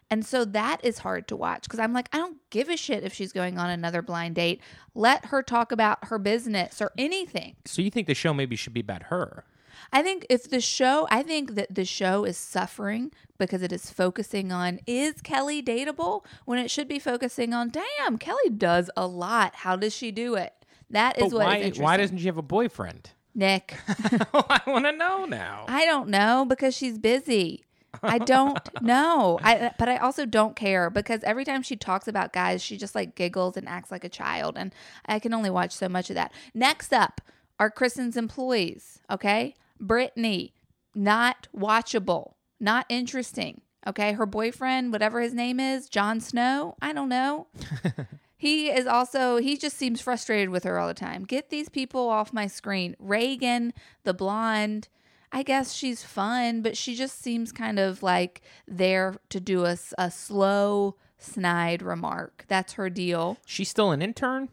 [0.08, 3.02] And so that is hard to watch because I'm like, I don't give a shit
[3.02, 4.60] if she's going on another blind date.
[4.94, 7.56] Let her talk about her business or anything.
[7.64, 9.44] so you think the show maybe should be about her?
[9.92, 13.90] I think if the show, I think that the show is suffering because it is
[13.90, 19.06] focusing on is Kelly dateable when it should be focusing on, damn, Kelly does a
[19.06, 19.56] lot.
[19.56, 20.52] How does she do it?
[20.90, 21.56] That is But what is why?
[21.56, 21.82] interesting.
[21.84, 23.10] Why doesn't she have a boyfriend?
[23.34, 23.76] Nick?
[24.32, 25.64] Oh, I want to know now.
[25.68, 27.64] I don't know because she's busy.
[28.02, 29.38] I don't know.
[29.42, 32.94] I but I also don't care because every time she talks about guys, she just
[32.94, 34.74] like giggles and acts like a child and
[35.06, 36.32] I can only watch so much of that.
[36.54, 37.20] Next up
[37.58, 39.54] are Kristin's employees, okay?
[39.80, 40.54] Brittany,
[40.94, 43.60] not watchable, not interesting.
[43.86, 47.46] Okay, her boyfriend, whatever his name is, Jon Snow, I don't know.
[48.36, 51.24] He is also, he just seems frustrated with her all the time.
[51.24, 52.94] Get these people off my screen.
[52.98, 53.72] Reagan,
[54.04, 54.88] the blonde,
[55.32, 59.76] I guess she's fun, but she just seems kind of like there to do a
[60.10, 62.44] slow, snide remark.
[62.46, 63.38] That's her deal.
[63.46, 64.50] She's still an intern.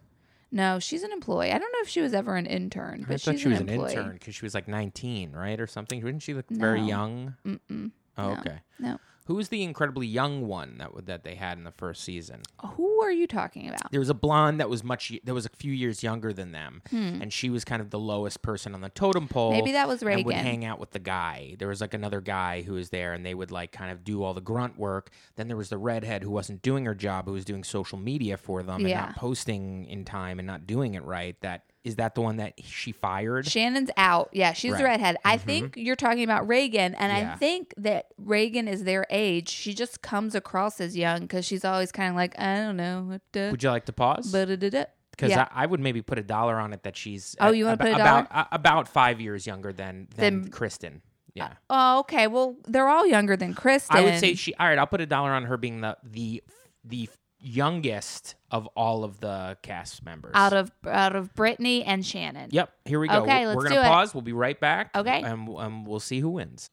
[0.53, 1.49] No, she's an employee.
[1.51, 3.59] I don't know if she was ever an intern, but I thought she's she was
[3.59, 3.93] an employee.
[3.93, 5.99] intern because she was like 19, right, or something.
[5.99, 7.33] Didn't she look very young?
[7.43, 7.89] Mm-mm.
[8.19, 8.39] Oh, No.
[8.39, 8.59] okay.
[8.77, 8.99] No.
[9.25, 12.41] Who was the incredibly young one that that they had in the first season?
[12.75, 13.89] Who are you talking about?
[13.91, 16.81] There was a blonde that was much that was a few years younger than them,
[16.89, 17.21] Hmm.
[17.21, 19.51] and she was kind of the lowest person on the totem pole.
[19.51, 21.55] Maybe that was and would hang out with the guy.
[21.57, 24.23] There was like another guy who was there, and they would like kind of do
[24.23, 25.09] all the grunt work.
[25.35, 28.35] Then there was the redhead who wasn't doing her job, who was doing social media
[28.37, 31.35] for them and not posting in time and not doing it right.
[31.41, 33.45] That is that the one that she fired?
[33.47, 34.29] Shannon's out.
[34.31, 34.91] Yeah, she's the Right.
[34.91, 35.17] redhead.
[35.25, 35.45] I mm-hmm.
[35.45, 37.33] think you're talking about Reagan, and Yeah.
[37.33, 39.49] I think that Reagan is their age.
[39.49, 43.03] She just comes across as young because she's always kind of like, I don't know.
[43.03, 44.31] what the- Would you like to pause?
[44.31, 45.47] Because yeah.
[45.51, 47.35] I, I would maybe put a dollar on it that she's.
[47.39, 51.01] Oh, you wanna aba- put a about about five years younger than than Then- Kristin.
[51.35, 52.27] Yeah, uh, Oh, okay.
[52.27, 53.95] Well, they're all younger than Kristin.
[53.95, 54.53] I would say she.
[54.55, 56.43] All right, I'll put a dollar on her being the the
[56.83, 57.09] the
[57.43, 60.31] youngest of all of the cast members.
[60.33, 62.49] Out of out of Brittany and Shannon.
[62.51, 63.21] Yep, here we go.
[63.23, 63.83] Okay, We're- let's We're gonna it.
[63.91, 64.13] pause.
[64.13, 64.95] We'll be right back.
[64.95, 65.21] Okay.
[65.21, 66.69] and um, we'll see who wins.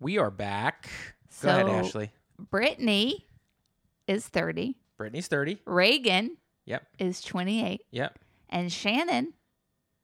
[0.00, 0.90] We are back.
[1.42, 2.10] Go ahead, Ashley.
[2.38, 3.26] Brittany
[4.06, 4.76] is 30.
[4.96, 5.58] Brittany's thirty.
[5.66, 7.82] Reagan Yep, is 28.
[7.90, 8.18] yep.
[8.50, 9.32] And Shannon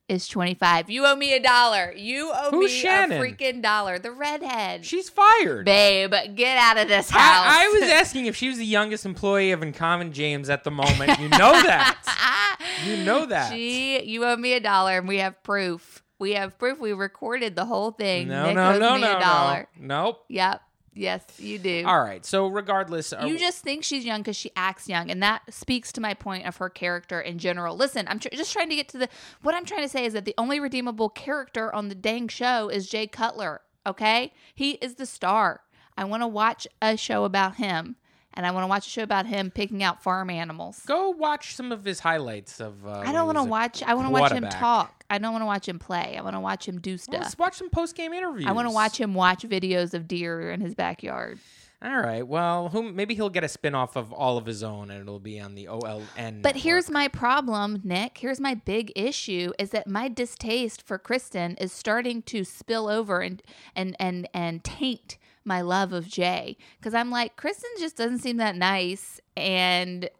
[0.08, 0.88] is 25.
[0.90, 1.92] You owe me a dollar.
[1.96, 3.18] You owe Who's me Shannon?
[3.18, 3.98] a freaking dollar.
[3.98, 4.84] The redhead.
[4.84, 5.64] She's fired.
[5.64, 7.20] Babe, get out of this house.
[7.22, 10.70] I, I was asking if she was the youngest employee of Uncommon James at the
[10.70, 11.18] moment.
[11.18, 12.02] You know that.
[12.84, 13.52] You know that.
[13.52, 16.02] She, you owe me a dollar, and we have proof.
[16.18, 16.78] We have proof.
[16.78, 18.28] We recorded the whole thing.
[18.28, 19.68] no, Nick no, owes no, me no, a dollar.
[19.78, 20.02] no.
[20.04, 20.24] Nope.
[20.28, 20.62] Yep.
[20.96, 21.84] Yes, you do.
[21.86, 22.24] All right.
[22.24, 26.00] So regardless, You just think she's young because she acts young, and that speaks to
[26.00, 27.76] my point of her character in general.
[27.76, 29.08] Listen, I'm tr- just trying to get to the.
[29.42, 32.68] What I'm trying to say is that the only redeemable character on the dang show
[32.68, 33.60] is Jay Cutler.
[33.86, 35.60] Okay, he is the star.
[35.98, 37.96] I want to watch a show about him,
[38.36, 40.82] and I want to watch a show about him picking out farm animals.
[40.86, 42.86] go watch some of his highlights of.
[42.86, 43.82] Uh, I don't want to watch.
[43.82, 45.04] I want to watch him talk.
[45.08, 46.16] I don't want to watch him play.
[46.18, 47.20] I want to watch him do Well, stuff.
[47.20, 48.46] Let's watch some post game interviews.
[48.46, 51.38] I want to watch him watch videos of deer in his backyard.
[51.82, 52.26] All right.
[52.26, 55.20] Well, who, maybe he'll get a spin off of all of his own, and it'll
[55.20, 56.40] be on the OLN.
[56.40, 58.18] But here's my problem, Nick.
[58.18, 63.20] Here's my big issue is that my distaste for Kristin is starting to spill over
[63.20, 63.42] and
[63.74, 68.36] and and and taint my love of Jay because I'm like Kristin just doesn't seem
[68.38, 70.10] that nice and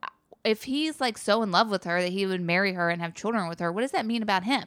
[0.45, 3.15] if he's like so in love with her that he would marry her and have
[3.15, 4.67] children with her, what does that mean about him?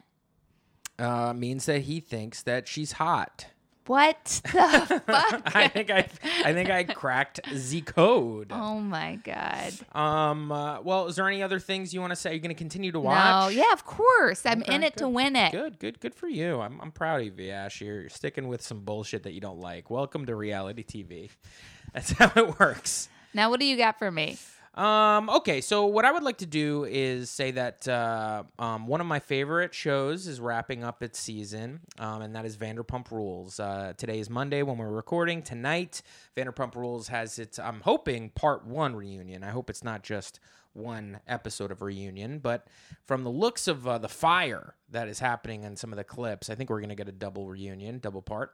[1.00, 3.48] uh, means that he thinks that she's hot.
[3.89, 5.56] What the fuck?
[5.56, 6.08] I think I,
[6.45, 8.52] I think I cracked the code.
[8.52, 9.73] oh my god.
[9.93, 10.52] Um.
[10.52, 12.30] Uh, well, is there any other things you want to say?
[12.30, 13.25] You're you going to continue to watch?
[13.25, 14.45] No, yeah, of course.
[14.45, 15.52] I'm Okay, in it to win it.
[15.52, 16.62] Good, good, good for you.
[16.62, 17.82] I'm, I'm proud of you, Ash.
[17.82, 19.89] You're, you're sticking with some bullshit that you don't like.
[19.89, 21.32] Welcome to reality TV.
[21.95, 23.10] That's how it works.
[23.34, 24.38] Now, what do you got for me?
[24.80, 29.02] Um, okay, so what I would like to do is say that uh, um, one
[29.02, 33.60] of my favorite shows is wrapping up its season, um, and that is Vanderpump Rules.
[33.60, 35.42] Uh, today is Monday when we're recording.
[35.42, 36.02] Tonight,
[36.38, 39.44] Vanderpump Rules has its, I'm hoping, part one reunion.
[39.44, 40.39] I hope it's not just
[40.72, 42.68] one episode of reunion, but
[43.04, 46.50] from the looks of uh, the fire that is happening in some of the clips,
[46.50, 48.54] I think we're going to get a double reunion, double part.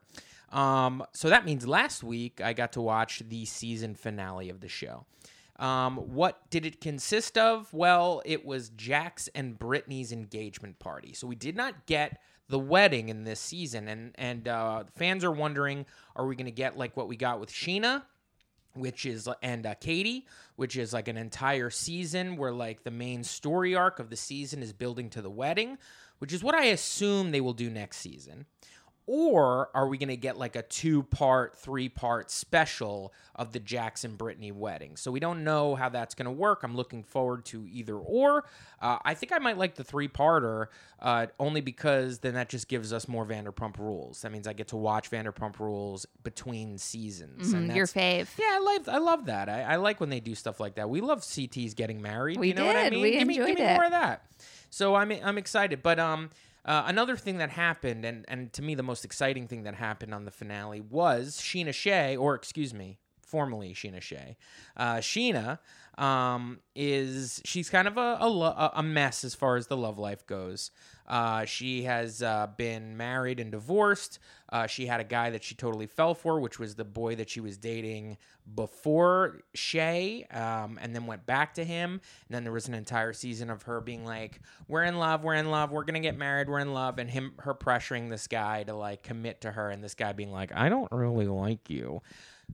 [0.51, 4.69] Um, so that means last week I got to watch the season finale of the
[4.69, 5.05] show.
[5.57, 7.73] Um, what did it consist of?
[7.73, 11.13] Well, it was Jax and Brittany's engagement party.
[11.13, 15.31] So we did not get the wedding in this season, and and uh, fans are
[15.31, 18.03] wondering, are we going to get like what we got with Scheana?
[18.75, 23.23] which is and uh, Katie, which is like an entire season where like the main
[23.23, 25.77] story arc of the season is building to the wedding,
[26.19, 28.45] which is what I assume they will do next season.
[29.07, 33.59] Or are we going to get like a two part, three part special of the
[33.59, 34.95] Jackson Brittany wedding?
[34.97, 36.63] So we don't know how that's going to work.
[36.63, 38.45] I'm looking forward to either or.
[38.81, 40.67] Uh, I think I might like the three parter
[40.99, 44.23] uh, only because then that just gives us more Vanderpump rules.
[44.23, 47.53] That means I get to watch Vanderpump rules between seasons.
[47.53, 48.27] and Mm, your fave.
[48.39, 49.49] yeah, I love I love that.
[49.49, 50.89] I, I like when they do stuff like that.
[50.89, 52.39] We love CTs getting married.
[52.39, 52.93] We you know what I did.
[52.93, 53.01] mean?
[53.03, 53.73] We give me, enjoyed give me it.
[53.75, 54.23] more of that.
[54.71, 55.83] So I'm I'm excited.
[55.83, 56.31] But um
[56.65, 60.13] uh, another thing that happened, and and to me the most exciting thing that happened
[60.13, 64.37] on the finale was Scheana Shay, or excuse me, formerly Scheana Shay.
[64.75, 65.59] Uh, Scheana
[65.97, 70.25] um, is she's kind of a, a a mess as far as the love life
[70.27, 70.71] goes.
[71.07, 74.19] Uh, she has uh, been married and divorced.
[74.49, 77.29] Uh, she had a guy that she totally fell for, which was the boy that
[77.29, 78.17] she was dating
[78.55, 81.91] before Shay, um, and then went back to him.
[81.91, 85.35] And then there was an entire season of her being like, "We're in love, we're
[85.35, 88.63] in love, we're gonna get married, we're in love," and him her pressuring this guy
[88.63, 92.01] to like commit to her, and this guy being like, "I don't really like you."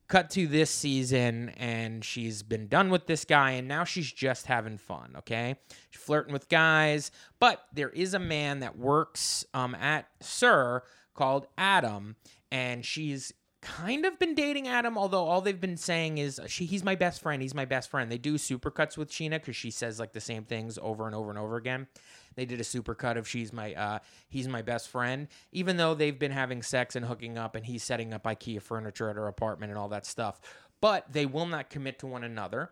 [0.08, 4.46] Cut to this season and she's been done with this guy and now she's just
[4.46, 5.56] having fun okay?
[5.90, 11.48] She's flirting with guys but there is a man that works um, at SUR called
[11.58, 12.16] adam
[12.52, 16.84] and she's kind of been dating adam although all they've been saying is she he's
[16.84, 18.12] my best friend he's my best friend.
[18.12, 21.30] They do supercuts with Scheana because she says like the same things over and over
[21.30, 21.88] and over again
[22.36, 25.28] they did a supercut of she's my uh, he's my best friend.
[25.52, 29.10] Even though they've been having sex and hooking up and he's setting up ikea furniture
[29.10, 30.40] at her apartment and all that stuff.
[30.80, 32.72] But they will not commit to one another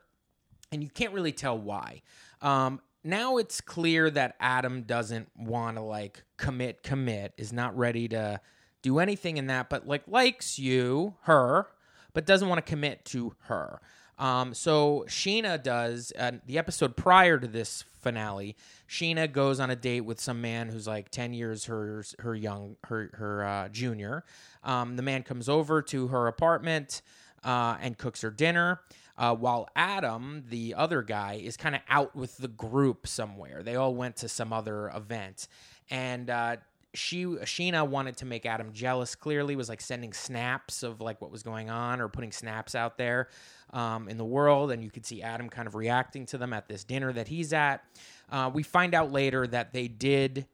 [0.72, 2.02] and you can't really tell why.
[2.42, 8.08] Um, now it's clear that adam doesn't want to like commit commit is not ready
[8.10, 8.40] to
[8.82, 11.68] do anything in that but like likes you her
[12.14, 13.82] but doesn't want to commit to her
[14.20, 18.56] um, so Scheana does uh, the episode prior to this finale.
[18.88, 22.76] Scheana goes on a date with some man who's like ten years her her young
[22.86, 24.24] her her uh, junior.
[24.64, 27.02] Um, the man comes over to her apartment.
[27.44, 28.82] uh, and cooks her dinner.
[29.18, 33.64] Uh, while Adam, the other guy, is kind of out with the group somewhere.
[33.64, 35.48] They all went to some other event,
[35.90, 36.58] and uh,
[36.94, 39.16] she Scheana wanted to make Adam jealous.
[39.16, 42.98] Clearly, was like sending snaps of like what was going on or putting snaps out
[42.98, 43.28] there
[43.72, 46.68] um, in the world, and you could see Adam kind of reacting to them at
[46.68, 47.84] this dinner that he's at.
[48.32, 50.46] Uh, we find out later that they did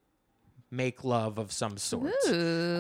[0.72, 2.12] make love of some sort.
[2.28, 2.78] Ooh,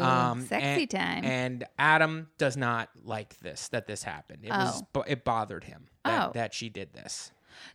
[0.47, 1.23] sexy and, time.
[1.23, 4.39] And Adam does not like this that this happened.
[4.43, 4.81] It Oh.
[4.91, 6.31] bo- it bothered him that, Oh.
[6.33, 7.31] that she did this.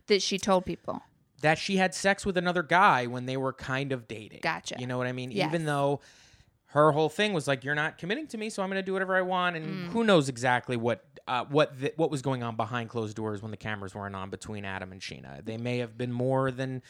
[0.07, 1.01] that she told people.
[1.41, 4.41] That she had sex with another guy when they were kind of dating.
[4.43, 4.75] Gotcha.
[4.77, 5.31] You know what I mean?
[5.31, 5.47] Yes.
[5.47, 6.01] Even though
[6.67, 8.93] her whole thing was like, "You're not committing to me, so I'm going to do
[8.93, 9.91] whatever I want." And Mm.
[9.91, 13.51] who knows exactly what uh, what th- what was going on behind closed doors when
[13.51, 15.43] the cameras weren't on between Adam and Scheana.
[15.43, 16.81] They may have been more than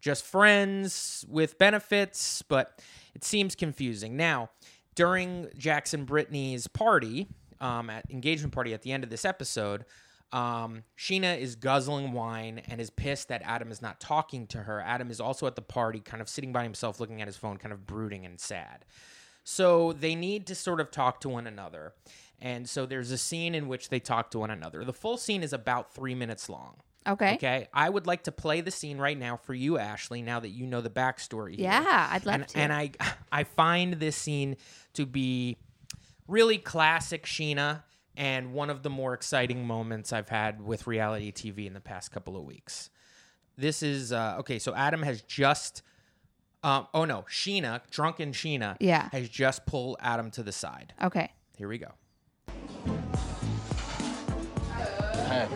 [0.00, 2.82] just friends with benefits, but
[3.14, 4.16] it seems confusing.
[4.16, 4.50] Now,
[4.94, 7.28] during Jax and Brittany's party,
[7.60, 9.84] um, at engagement party at the end of this episode,
[10.32, 14.80] um, Scheana is guzzling wine and is pissed that Adam is not talking to her.
[14.80, 17.56] Adam is also at the party, kind of sitting by himself, looking at his phone,
[17.56, 18.84] kind of brooding and sad.
[19.44, 21.92] So they need to sort of talk to one another.
[22.40, 24.84] And so there's a scene in which they talk to one another.
[24.84, 26.76] The full scene is about three minutes long.
[27.06, 27.34] Okay.
[27.34, 27.68] Okay.
[27.72, 30.66] I would like to play the scene right now for you, Ashley, now that you
[30.66, 31.54] know the backstory.
[31.56, 31.64] here.
[31.70, 32.58] Yeah, I'd love and, to.
[32.58, 32.92] And I,
[33.32, 34.56] I find this scene
[34.94, 35.58] to be
[36.26, 37.82] really classic Scheana
[38.16, 42.10] and one of the more exciting moments I've had with reality TV in the past
[42.12, 42.88] couple of weeks.
[43.56, 44.58] This is uh, okay.
[44.58, 45.82] So Adam has just,
[46.62, 49.08] um, oh no, Scheana, drunken Scheana, Yeah.
[49.12, 50.94] has just pulled Adam to the side.
[51.02, 51.32] okay.
[51.56, 51.92] Here we go.
[55.26, 55.48] Hey,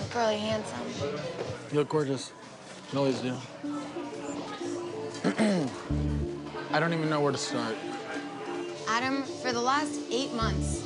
[0.00, 0.78] Look really handsome.
[1.72, 2.32] you look gorgeous.
[2.92, 3.34] You always do.
[6.70, 7.74] I don't even know where to start.
[8.88, 10.84] Adam, for the last eight months,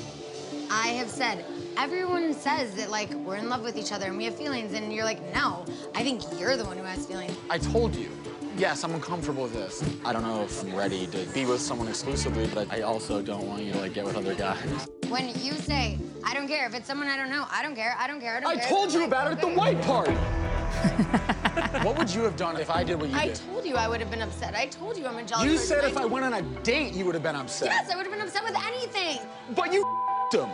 [0.70, 1.44] I have said,
[1.76, 4.92] everyone says that, like, we're in love with each other and we have feelings, and
[4.92, 7.36] you're like, no, I think you're the one who has feelings.
[7.50, 8.10] I told you.
[8.56, 9.82] Yes, I'm uncomfortable with this.
[10.04, 13.46] I don't know if I'm ready to be with someone exclusively, but I also don't
[13.48, 14.86] want you to like get with other guys.
[15.08, 17.94] When you say, I don't care, if it's someone I don't know, I don't care,
[17.98, 18.68] I don't care, I don't I care.
[18.68, 20.12] told you about it at the white party.
[21.84, 23.40] what would you have done if I did what you I did?
[23.40, 24.54] I told you I would have been upset.
[24.54, 25.66] I told you I'm a jealous You person.
[25.66, 27.68] said if I told- went on a date, you would have been upset.
[27.68, 29.18] Yes, I would have been upset with anything.
[29.54, 29.84] But you
[30.32, 30.48] him.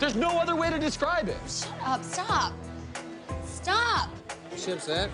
[0.00, 1.36] There's no other way to describe it.
[1.48, 2.52] Shut up, Stop.
[4.62, 5.10] She upset?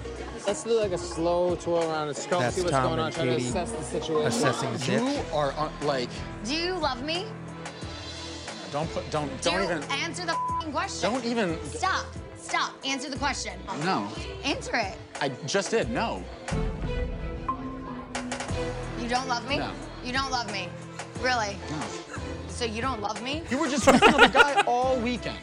[0.47, 3.07] Let's do like a slow twirl around the skull, That's see what's Tom going on,
[3.07, 4.27] and try to Katie assess the situation.
[4.27, 5.25] Assessing the You ditch.
[5.33, 6.11] are un- like,
[6.45, 7.27] Do you love me?
[8.71, 11.11] don't put, don't, Do don't you even, answer the fing question.
[11.11, 11.59] don't even.
[11.65, 12.05] Stop.
[12.37, 12.75] Stop.
[12.85, 13.55] Answer the question.
[13.83, 14.07] No,
[14.45, 14.95] Answer it.
[15.23, 15.89] I just did.
[15.91, 16.23] No.
[19.01, 19.57] You don't love me?
[19.59, 19.73] No.
[20.05, 20.69] You don't love me.
[21.23, 21.57] Really?
[21.71, 21.81] No.
[22.49, 23.43] So you don't love me?
[23.51, 25.39] You were just with another guy all weekend.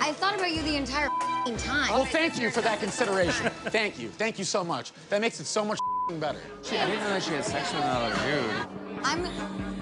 [0.00, 1.08] I thought about you the entire
[1.44, 1.90] fing time.
[1.90, 3.50] Well, thank you for that consideration.
[3.66, 4.08] Thank you.
[4.08, 4.92] Thank you so much.
[5.10, 5.78] That makes it so much
[6.18, 6.40] better.
[6.62, 9.00] She, I didn't know that she had sex with another dude.
[9.04, 9.26] I'm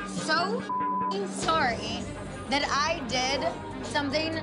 [0.08, 0.60] so
[1.10, 2.02] fing sorry
[2.50, 3.46] that I did
[3.86, 4.34] something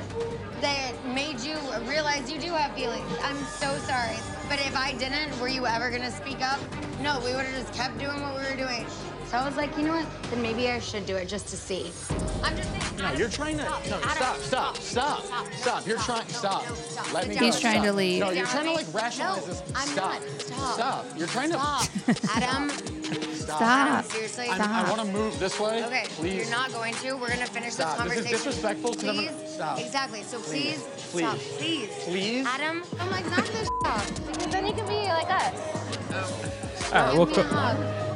[0.61, 3.05] that made you realize you do have feelings.
[3.23, 4.17] I'm so sorry.
[4.47, 6.59] But if I didn't, were you ever gonna speak up?
[7.01, 8.85] No, we would have just kept doing what we were doing.
[9.29, 10.07] So I was like, you know what?
[10.31, 11.91] Then maybe I should do it just to see.
[12.43, 12.97] I'm just saying.
[12.97, 13.63] No, you're trying to.
[13.63, 15.85] No, stop, stop, stop, stop.
[15.87, 16.25] You're trying.
[16.25, 17.13] To stop.
[17.13, 17.45] Let me go.
[17.45, 18.21] He's trying to leave.
[18.21, 19.61] No, you're trying to like rationalize no, this.
[19.75, 20.13] I'm Stop.
[20.13, 20.41] not.
[20.41, 20.73] Stop.
[20.73, 21.05] Stop.
[21.15, 21.59] You're trying to.
[21.59, 22.35] Stop.
[22.37, 22.69] Adam,
[23.35, 24.05] Stop.
[24.05, 24.47] seriously.
[24.47, 25.85] I'm- I want to move this way.
[25.85, 26.35] Okay, Please.
[26.35, 27.13] you're not going to.
[27.13, 27.97] We're gonna finish Stop.
[27.99, 28.31] this This is conversation.
[28.47, 29.29] disrespectful 'cause I'm Please.
[29.29, 29.79] gonna- stop.
[29.79, 30.23] Exactly.
[30.23, 31.21] So please, Please.
[31.23, 31.37] stop.
[31.37, 31.89] Please.
[32.05, 32.45] Please?
[32.47, 34.07] Adam, I'm like, knock this off.
[34.25, 35.53] Because then you can be like us.
[36.91, 38.08] All right, Give well, me co- a hug.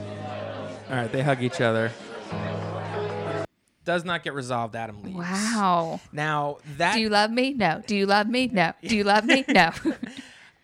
[0.90, 1.92] All right, they hug each other.
[3.86, 4.76] Does not get resolved.
[4.76, 5.18] Adam leaves.
[5.18, 6.00] Wow.
[6.14, 7.54] Now that Do you love me?
[7.54, 7.82] No.
[7.86, 8.48] Do you love me?
[8.48, 8.72] No.
[8.82, 9.44] Do you love me?
[9.54, 9.72] No.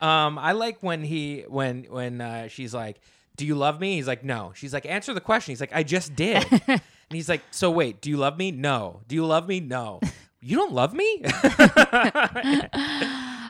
[0.01, 3.01] Um, I like when he when when uh, she's like,
[3.35, 5.83] "Do you love me?" He's like, "No." She's like, "Answer the question." He's like, "I
[5.83, 9.01] just did." and he's like, "So wait, do you love me?" No.
[9.09, 9.59] Do you love me?
[9.59, 9.99] No.
[10.41, 11.23] You don't love me?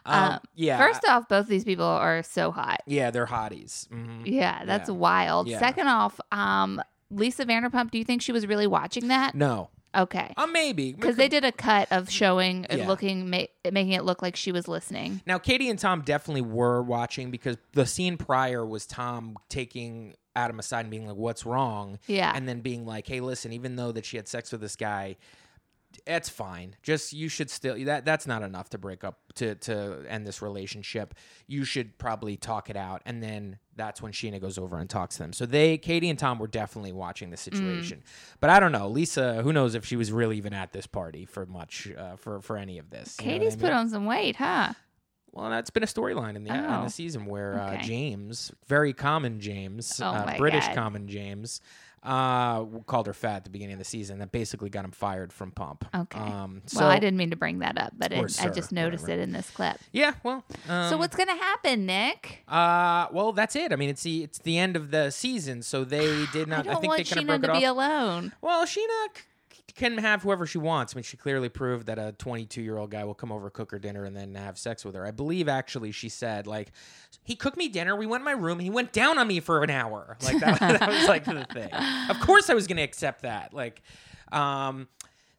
[0.06, 0.78] um, yeah.
[0.78, 2.82] First off, both these people are so hot.
[2.88, 3.88] yeah, they're hotties.
[3.90, 4.24] Mhm.
[4.26, 4.96] Yeah, that's Yeah.
[4.96, 5.48] wild.
[5.48, 5.60] Yeah.
[5.60, 6.82] Second off, um,
[7.12, 9.36] Lisa Vanderpump, do you think she was really watching that?
[9.36, 9.70] No.
[9.96, 10.34] Okay.
[10.38, 12.88] Uh, maybe Because they did a cut of showing, uh, Yeah.
[12.88, 15.22] looking, ma- making it look like she was listening.
[15.26, 20.60] Now, Katie and Tom definitely were watching because the scene prior was Tom taking Adam
[20.60, 22.32] aside and being like, "What's wrong?" Yeah.
[22.36, 25.16] and then being like, "Hey, listen, even though that she had sex with this guy,
[26.06, 26.76] That's fine.
[26.84, 30.42] Just you should still that that's not enough to break up to to end this
[30.42, 31.14] relationship.
[31.48, 35.16] You should probably talk it out, and then that's when Scheana goes over and talks
[35.18, 35.34] to them.
[35.34, 37.40] So they, Katie and Tom, were definitely watching the Mm.
[37.40, 38.04] situation.
[38.40, 39.42] But I don't know, Lisa.
[39.42, 42.56] Who knows if she was really even at this party for much uh, for for
[42.58, 43.20] any of this?
[43.20, 43.62] know I Katie's mean?
[43.62, 44.74] put on some weight, huh?
[45.32, 46.84] Well, that's been a storyline in the in Oh.
[46.86, 50.76] the season where uh, James, very common James, Oh uh, British God.
[50.76, 51.62] common James,
[52.04, 54.20] uh, called her fat at the beginning of the season.
[54.20, 55.86] That basically got him fired from Pump.
[55.94, 56.20] Okay.
[56.20, 59.04] Um, so, well, I didn't mean to bring that up, but it, I just noticed
[59.04, 59.22] whatever.
[59.22, 59.78] it in this clip.
[59.92, 60.14] Yeah.
[60.24, 60.44] Well.
[60.68, 62.44] Um, so what's gonna happen, Nick?
[62.48, 63.72] Uh, well, that's it.
[63.74, 66.68] I mean, it's the it's the end of the season, so they did not.
[66.68, 68.34] I don't think want they kind Scheana of broke to be alone.
[68.42, 69.08] Well, Scheana
[69.76, 70.94] can have whoever she wants.
[70.94, 73.72] I mean, she clearly proved that a 22 year old guy will come over, cook
[73.72, 75.06] her dinner, and then have sex with her.
[75.06, 76.72] I believe actually she said like,
[77.24, 77.96] he cooked me dinner.
[77.96, 78.60] We went in my room.
[78.60, 80.18] He went down on me for an hour.
[80.24, 81.72] Like that, that was like the thing.
[82.10, 83.54] Of course, I was going to accept that.
[83.54, 83.82] Like,
[84.32, 84.88] um.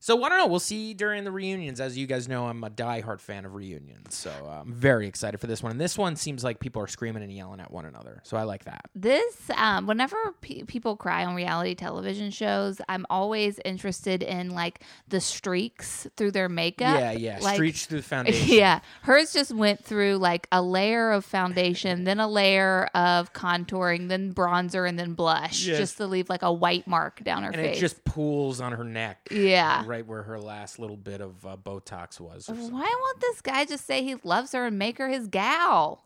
[0.03, 0.47] So I don't know.
[0.47, 1.79] We'll see during the reunions.
[1.81, 5.47] As you guys know, I'm a diehard fan of reunions, so I'm very excited for
[5.47, 5.73] this one.
[5.73, 8.45] And this one seems like people are screaming and yelling at one another, so I
[8.45, 8.87] like that.
[8.95, 14.81] This, um, whenever pe- people cry on reality television shows, I'm always interested in like
[15.09, 16.99] the streaks through their makeup.
[16.99, 17.39] Yeah, yeah.
[17.43, 18.49] Like, Streets through the foundation.
[18.57, 24.09] Yeah, hers just went through like a layer of foundation, then a layer of contouring,
[24.09, 25.77] then bronzer, and then blush, Yes.
[25.79, 27.77] just to leave like a white mark down her and face.
[27.77, 29.29] it just pools on her neck.
[29.31, 29.85] Yeah.
[29.91, 32.49] Right where her last little bit of uh, Botox was.
[32.49, 36.05] Why won't this guy just say he loves her and make her his gal?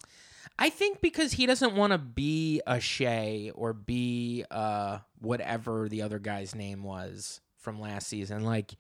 [0.58, 6.00] I think because he doesn't want to be a Shay or be uh, whatever the
[6.00, 8.42] other guy's name was from last season.
[8.44, 8.76] Like,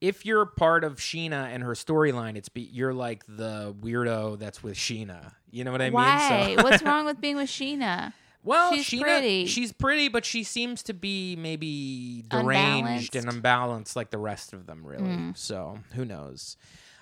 [0.00, 4.62] if you're part of Scheana and her storyline, it's be you're like the weirdo that's
[4.62, 5.32] with Scheana.
[5.50, 6.46] You know what I Why?
[6.46, 6.58] mean?
[6.58, 8.14] So, What's wrong with being with Scheana?
[8.46, 9.46] Well, She's Scheana, pretty.
[9.46, 13.16] She's pretty, but she seems to be maybe deranged Unbalanced.
[13.16, 15.04] and unbalanced like the rest of them, really.
[15.04, 15.30] Hmm.
[15.34, 16.56] So who knows?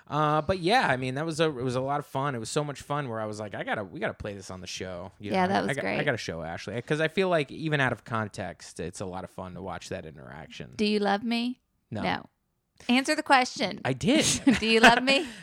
[0.07, 2.35] Uh, but yeah, I mean that was a it was a lot of fun.
[2.35, 4.51] It was so much fun where I was like, I gotta we gotta play this
[4.51, 5.11] on the show.
[5.19, 6.05] You Yeah, know, that I- was I, got- I great.
[6.05, 9.31] gotta show Ashley because I feel like even out of context, it's a lot of
[9.31, 10.73] fun to watch that interaction.
[10.75, 11.59] Do you love me?
[11.89, 12.01] No.
[12.03, 12.25] No.
[12.89, 13.79] Answer the question.
[13.85, 14.25] I did.
[14.59, 15.25] Do you love me?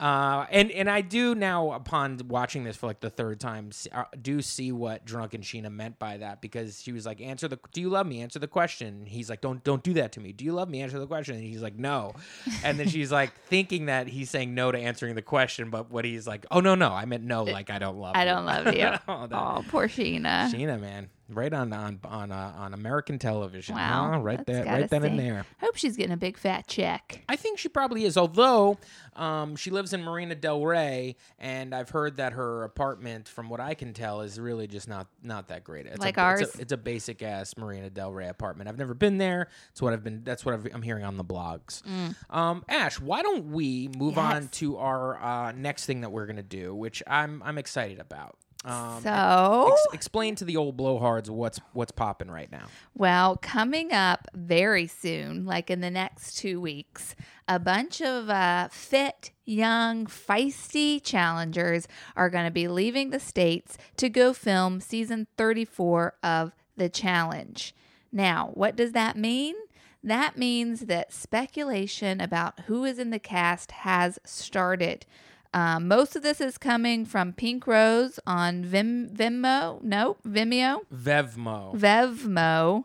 [0.00, 4.04] Uh, and and I do now, upon watching this for like the third time, uh,
[4.20, 7.82] do see what drunken Scheana meant by that because she was like, "Answer the, do
[7.82, 8.22] you love me?
[8.22, 10.32] Answer the question." He's like, "Don't don't do that to me.
[10.32, 10.80] Do you love me?
[10.80, 12.14] Answer the question." And he's like, "No,"
[12.64, 16.06] and then she's like thinking that he's saying no to answering the question, but what
[16.06, 18.16] he's like, "Oh no no, I meant no, like I don't love.
[18.16, 18.88] I you." don't love you.
[19.08, 20.50] oh, that, Oh, poor Scheana.
[20.50, 23.74] Scheana, man, right on on on uh, on American television.
[23.74, 24.20] Wow, Huh?
[24.20, 25.46] right there, right then and there.
[25.60, 27.22] Hope she's getting a big fat check.
[27.28, 28.78] I think she probably is, although
[29.16, 33.60] um, she lives in Marina Del Rey, and I've heard that her apartment, from what
[33.60, 35.86] I can tell, is really just not not that great.
[35.86, 36.40] It's Like a, ours?
[36.42, 38.68] It's a, it's a basic ass Marina Del Rey apartment.
[38.68, 39.48] I've never been there.
[39.70, 40.22] It's what I've been.
[40.24, 41.82] That's what I've, I'm hearing on the blogs.
[42.30, 44.50] Um, Ash, why don't we move on Mm.
[44.52, 48.36] To our uh, next thing that we're gonna do, which I'm I'm excited about.
[48.64, 52.66] Um, So, ex- explain to the old blowhards what's what's popping right now.
[52.94, 57.14] well, coming up very soon, like in the next two weeks,
[57.48, 63.78] a bunch of uh, fit, young, feisty challengers are going to be leaving the States
[63.96, 67.74] to go film season 34 of The Challenge.
[68.12, 69.54] Now, what does that mean?
[70.02, 75.06] That means that speculation about who is in the cast has started.
[75.52, 79.82] Um, most of this is coming from Pink Rose on Vim, Vimeo.
[79.82, 80.82] No, Vimeo.
[80.94, 81.74] Vevmo.
[81.76, 82.84] Vevmo,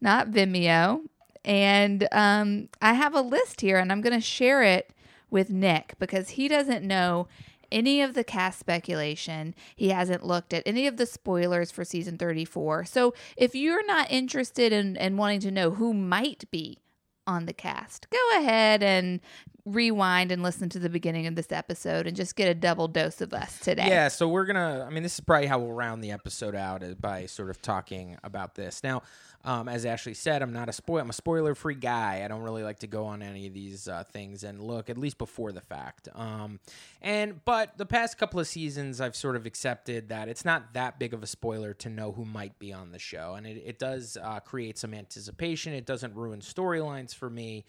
[0.00, 1.02] not Vimeo.
[1.44, 4.90] And um, I have a list here, and I'm going to share it
[5.30, 7.28] with Nick because he doesn't know
[7.70, 9.54] any of the cast speculation.
[9.74, 12.84] He hasn't looked at any of the spoilers for season 34.
[12.86, 16.78] So if you're not interested in, in wanting to know who might be
[17.26, 19.20] on the cast, go ahead and
[19.66, 23.20] rewind and listen to the beginning of this episode and just get a double dose
[23.20, 23.88] of us today.
[23.88, 24.86] Yeah, so we're gonna.
[24.86, 28.16] I mean, this is probably how we'll round the episode out by sort of talking
[28.22, 28.82] about this.
[28.84, 29.02] Now,
[29.44, 31.00] um, as Ashley said, I'm not a spoil.
[31.00, 32.22] I'm a spoiler-free guy.
[32.24, 34.96] I don't really like to go on any of these uh, things and look at
[34.96, 36.08] least before the fact.
[36.14, 36.60] Um,
[37.02, 40.98] and but the past couple of seasons, I've sort of accepted that it's not that
[40.98, 43.78] big of a spoiler to know who might be on the show, and it, it
[43.78, 45.72] does uh, create some anticipation.
[45.72, 47.64] It doesn't ruin storylines for me.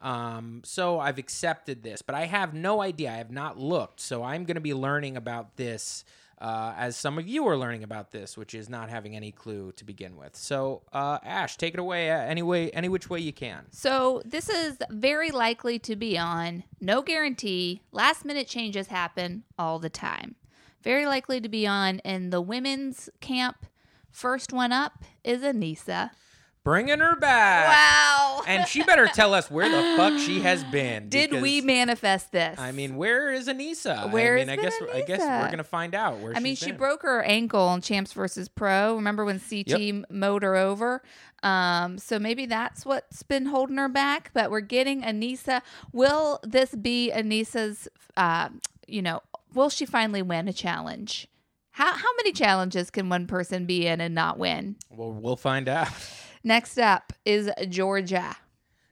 [0.00, 3.12] Um, so I've accepted this, but I have no idea.
[3.12, 4.00] I have not looked.
[4.00, 6.04] So I'm going to be learning about this
[6.40, 9.72] uh, as some of you are learning about this, which is not having any clue
[9.72, 10.34] to begin with.
[10.34, 13.66] So uh, Ash, take it away uh, any way, any which way you can.
[13.70, 16.64] So this is very likely to be on.
[16.80, 17.82] No guarantee.
[17.92, 20.36] Last minute changes happen all the time.
[20.82, 23.66] Very likely to be on in the women's camp.
[24.10, 26.10] First one up is Aneesa.
[26.62, 27.68] Bringing her back.
[27.68, 28.42] Wow.
[28.46, 31.08] And she better tell us where the fuck she has been.
[31.08, 32.58] Did we manifest this?
[32.58, 34.10] I mean, where is Aneesa?
[34.12, 36.36] Where I is mean, I guess I guess we're gonna find out where.
[36.36, 36.76] I mean, she been.
[36.76, 38.94] broke her ankle in Champs versus Pro.
[38.94, 40.04] Remember when CT Yep.
[40.10, 41.02] mowed her over?
[41.42, 44.30] Um, so maybe that's what's been holding her back.
[44.34, 45.62] But we're getting Aneesa.
[45.92, 47.88] Will this be Aneesa's?
[48.18, 48.50] Uh,
[48.86, 49.20] you know,
[49.54, 51.26] will she finally win a challenge?
[51.70, 54.76] How how many challenges can one person be in and not win?
[54.90, 55.88] Well, we'll find out.
[56.42, 58.36] Next up is Georgia.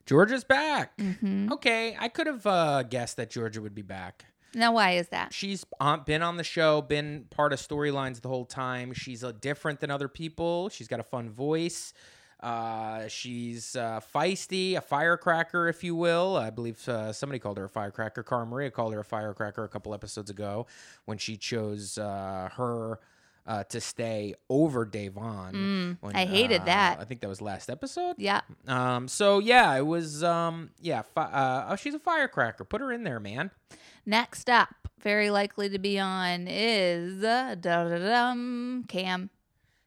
[0.06, 0.96] Georgia's back.
[0.98, 1.52] Mm-hmm.
[1.52, 4.24] Okay, I could have uh, guessed that Georgia would be back.
[4.54, 5.34] Now, why is that?
[5.34, 8.94] She's on, been on the show, been part of storylines the whole time.
[8.94, 10.70] She's uh, different than other people.
[10.70, 11.92] She's got a fun voice.
[12.40, 16.36] Uh, she's uh, feisty, a firecracker, if you will.
[16.36, 18.22] I believe uh, somebody called her a firecracker.
[18.22, 20.66] Cara Maria called her a firecracker a couple episodes ago
[21.04, 23.00] when she chose uh, her
[23.48, 25.96] uh, to stay over Davon.
[26.00, 26.98] when, Mm, I hated uh, that.
[27.00, 28.14] I think that was last episode.
[28.18, 28.42] Yeah.
[28.68, 29.08] Um.
[29.08, 30.22] So yeah, it was.
[30.22, 30.70] Um.
[30.80, 31.02] Yeah.
[31.02, 31.66] Fi- uh.
[31.70, 32.64] Oh, she's a firecracker.
[32.64, 33.50] Put her in there, man.
[34.06, 34.68] Next up,
[35.00, 37.56] very likely to be on is uh,
[38.88, 39.30] Kam.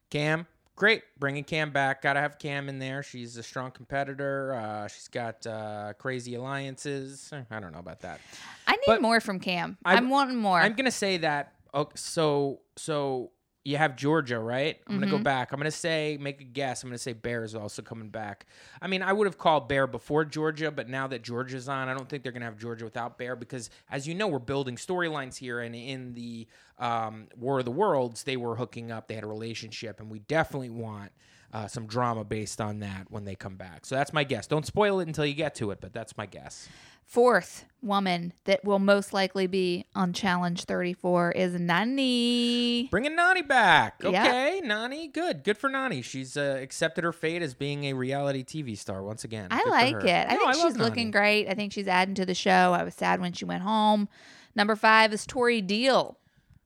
[0.10, 0.46] Kam,
[0.76, 1.04] great.
[1.18, 2.02] Bringing Kam back.
[2.02, 3.02] Got to have Kam in there.
[3.04, 4.54] She's a strong competitor.
[4.54, 7.30] Uh, she's got uh, crazy alliances.
[7.34, 8.20] Eh, I don't know about that.
[8.68, 9.78] I need But more from Kam.
[9.86, 10.60] I- I'm wanting more.
[10.60, 11.54] I'm gonna say that.
[11.74, 13.32] Okay, so so
[13.64, 14.80] you have Georgia, right?
[14.88, 15.24] I'm gonna go Mm-hmm.
[15.24, 15.52] back.
[15.54, 16.82] I'm gonna say make a guess.
[16.84, 18.48] I'm gonna say Bear is also coming back.
[18.82, 21.94] I mean, I would have called Bear before Georgia, but now that Georgia's on, I
[21.94, 25.38] don't think they're gonna have Georgia without Bear because, as you know, we're building storylines
[25.38, 26.48] here, and in the
[26.80, 29.08] um, War of the Worlds, they were hooking up.
[29.08, 31.12] They had a relationship, and we definitely want.
[31.54, 33.86] Uh, some drama based on that when they come back.
[33.86, 34.48] So that's my guess.
[34.48, 36.70] Don't spoil it until you get to it, but that's my guess.
[37.06, 42.90] Fourth woman that will most likely be on Challenge 34 is Nany.
[42.90, 44.02] Bringing Nany back.
[44.02, 45.44] Okay, Nany, good.
[45.44, 46.02] Good for Nany.
[46.06, 49.50] She's uh, accepted her fate as being a reality TV star once again.
[49.52, 50.28] I Good like it.
[50.30, 51.50] I No, think love she's looking great.
[51.50, 52.72] I think she's adding to the show.
[52.74, 54.08] I was sad when she went home.
[54.56, 56.18] Number five is Tori Deal.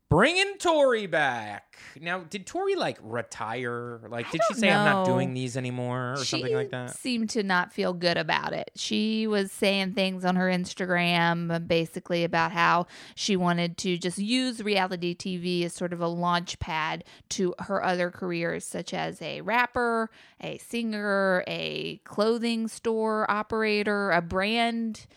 [0.07, 1.77] Bringing Tori back.
[1.99, 4.01] Now, did Tori like retire?
[4.07, 6.91] Like, I did she say I'm not doing these anymore or she something like that?
[6.91, 8.69] She seemed to not feel good about it.
[8.75, 12.85] She was saying things on her Instagram uh, basically about how
[13.15, 17.83] she wanted to just use reality TV as sort of a launch pad to her
[17.83, 25.07] other careers, such as a rapper, a singer, a clothing store operator, a brand.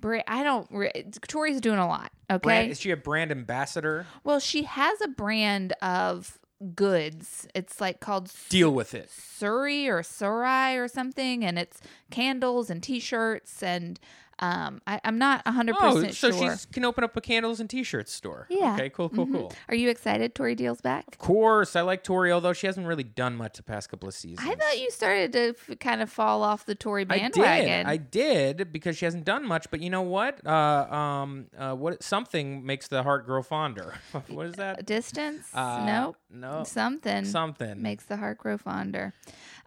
[0.00, 0.68] Bra- I don't.
[0.70, 2.12] re- Tori's doing a lot.
[2.30, 2.42] Okay.
[2.42, 4.06] Brand, is she a brand ambassador?
[4.24, 6.38] well, she has a brand of
[6.74, 7.46] goods.
[7.54, 9.10] It's like called Deal with it.
[9.10, 11.80] Surrey or Surai or something, and it's
[12.10, 14.00] candles and T-shirts, and
[14.38, 16.56] um, I, I'm not 100% Oh, percent so sure.
[16.56, 18.46] she can open up a candles and t-shirts store.
[18.50, 18.74] Yeah.
[18.74, 19.32] Okay, cool, cool, Mhm.
[19.32, 19.52] cool.
[19.68, 20.34] Are you excited?
[20.34, 21.04] Tori Deal's back.
[21.08, 24.14] Of course, I like Tori, although she hasn't really done much the past couple of
[24.14, 24.46] seasons.
[24.48, 27.66] I thought you started to f- kind of fall off the Tori I bandwagon.
[27.66, 27.86] did.
[27.86, 29.70] I did because she hasn't done much.
[29.70, 30.46] But you know what?
[30.46, 30.50] Uh,
[30.94, 33.94] um, uh, what something makes the heart grow fonder.
[34.28, 34.84] what is that?
[34.86, 35.46] Distance?
[35.54, 36.16] Uh, nope.
[36.30, 36.64] No.
[36.64, 37.24] Something.
[37.24, 37.80] Something.
[37.80, 39.14] makes the heart grow fonder.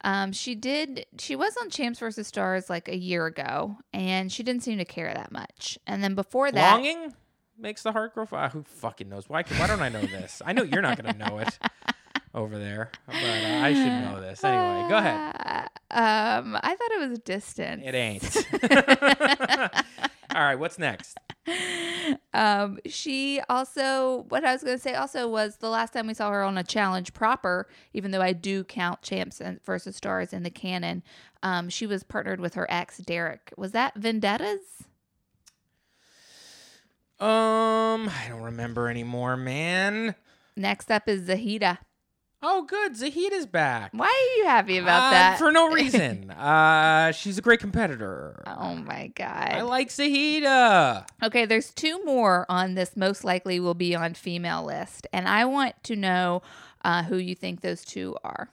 [0.03, 1.05] Um, she did.
[1.17, 4.85] She was on Champs versus Stars like a year ago, and she didn't seem to
[4.85, 5.77] care that much.
[5.85, 7.13] And then before that, Longing
[7.57, 8.49] makes the heart grow fonder.
[8.49, 9.27] Who fucking knows?
[9.27, 9.43] Why?
[9.57, 10.41] Why don't I know this?
[10.45, 11.59] I know you're not gonna know it
[12.33, 14.89] over there, but uh, I should know this anyway.
[14.89, 15.35] Go ahead.
[15.45, 17.83] Uh, um, I thought it was distant.
[17.83, 18.23] It ain't.
[20.39, 20.57] All right.
[20.57, 21.17] What's next?
[22.33, 26.15] Um, she also, what I was going to say also was the last time we
[26.15, 30.33] saw her on a challenge proper, even though I do count champs and versus stars
[30.33, 31.03] in the canon,
[31.43, 33.53] um, she was partnered with her ex Derek.
[33.57, 34.85] Was that Vendettas?
[37.19, 40.15] Um, I don't remember anymore, man.
[40.55, 41.77] Next up is Zahida.
[42.41, 42.93] Oh, good.
[42.95, 43.91] Zahid's back.
[43.93, 45.37] Why are you happy about Uh, that?
[45.39, 46.31] For no reason.
[46.31, 48.41] uh, she's a great competitor.
[48.47, 49.49] oh my god.
[49.51, 51.05] I like Zahida.
[51.21, 55.43] Okay, there's two more on this most likely will be on female list, and I
[55.45, 56.41] want to know
[56.85, 58.49] uh, who you think those two are.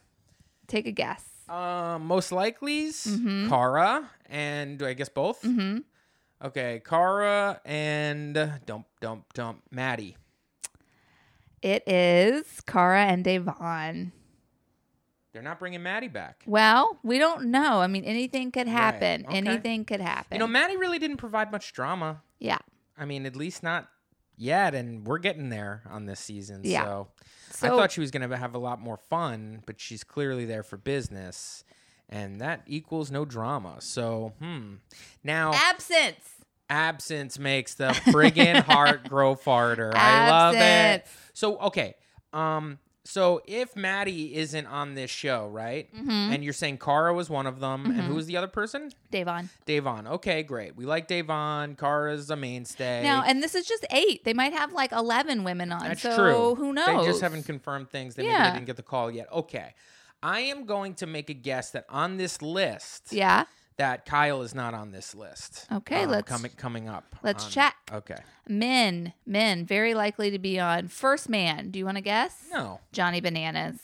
[0.67, 1.23] Take a guess.
[1.47, 3.47] Um, most likely's Mhm.
[3.47, 5.41] Cara and do I guess both.
[5.41, 5.77] hmm
[6.43, 10.17] Okay, Cara and uh, dump dump dump Maddie.
[11.67, 14.13] It is Cara and Devon.
[15.33, 16.43] They're not bringing Maddie back.
[16.47, 17.81] Well, we don't know.
[17.81, 19.25] I mean, anything could Right, happen.
[19.27, 19.37] okay.
[19.37, 20.35] Anything could happen.
[20.35, 22.21] You know, Maddie really didn't provide much drama.
[22.39, 22.59] yeah.
[22.99, 23.87] I mean, at least not
[24.37, 26.61] yet, and we're getting there on this season.
[26.63, 26.83] Yeah.
[26.85, 27.07] So,
[27.51, 30.45] So I thought she was going to have a lot more fun, but she's clearly
[30.45, 31.63] there for business,
[32.09, 33.75] and that equals no drama.
[33.81, 34.75] So, hmm.
[35.23, 36.36] Now, absence.
[36.69, 39.91] Absence makes the friggin' heart grow farther.
[39.95, 41.05] I love it.
[41.33, 41.95] So, okay.
[42.33, 45.87] Um, So if Maddie isn't on this show, right?
[45.95, 46.09] Mm-hmm.
[46.33, 48.91] And you're saying Cara was one of them, and who was the other person?
[49.11, 49.49] Davon.
[49.65, 50.07] Davon.
[50.07, 50.75] Okay, great.
[50.75, 51.75] We like Davon.
[51.75, 53.03] Cara's a mainstay.
[53.03, 54.25] Now, and this is just eight.
[54.25, 55.83] They might have like 11 women on.
[55.83, 56.55] That's so true.
[56.55, 57.05] who knows?
[57.05, 58.15] They just haven't confirmed things.
[58.15, 58.49] They maybe Yeah.
[58.49, 59.31] they didn't get the call yet.
[59.31, 59.73] Okay.
[60.21, 63.45] I am going to make a guess that on this list, Yeah.
[63.77, 65.65] That Kyle is not on this list.
[65.71, 67.15] Okay, um, let's- coming coming up.
[67.23, 67.75] let's on- check.
[67.91, 68.17] Okay.
[68.47, 69.13] Men.
[69.25, 69.65] Men.
[69.65, 70.87] Very likely to be on.
[70.87, 71.69] First man.
[71.71, 72.45] Do you want to guess?
[72.51, 73.77] No, Johnny Bananas.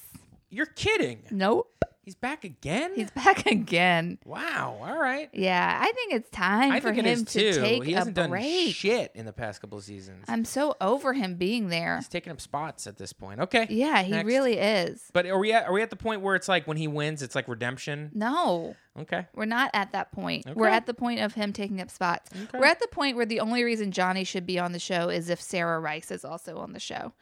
[0.50, 1.24] you're kidding.
[1.32, 1.84] Nope.
[2.06, 2.92] He's back again.
[2.96, 4.18] He's back again.
[4.26, 4.78] wow.
[4.82, 5.30] All right.
[5.32, 8.76] Yeah, I think it's time I for him to take he a hasn't done break.
[8.76, 10.26] shit in the past couple of seasons.
[10.28, 11.96] I'm so over him being there.
[11.98, 13.40] He's taking up spots at this point.
[13.40, 13.68] Okay.
[13.70, 14.28] Yeah, he Next.
[14.28, 15.02] really is.
[15.14, 17.22] But are we at, are we at the point where it's like when he wins,
[17.22, 18.12] it's like redemption?
[18.14, 19.26] No, Okay.
[19.34, 20.46] we're not at that point.
[20.56, 22.30] We're at the point of him taking up spots.
[22.36, 22.60] Okay.
[22.60, 25.30] We're at the point where the only reason Johnny should be on the show is
[25.30, 27.14] if Sarah Rice is also on the show.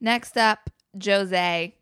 [0.00, 0.70] Next up,
[1.02, 1.76] Jose.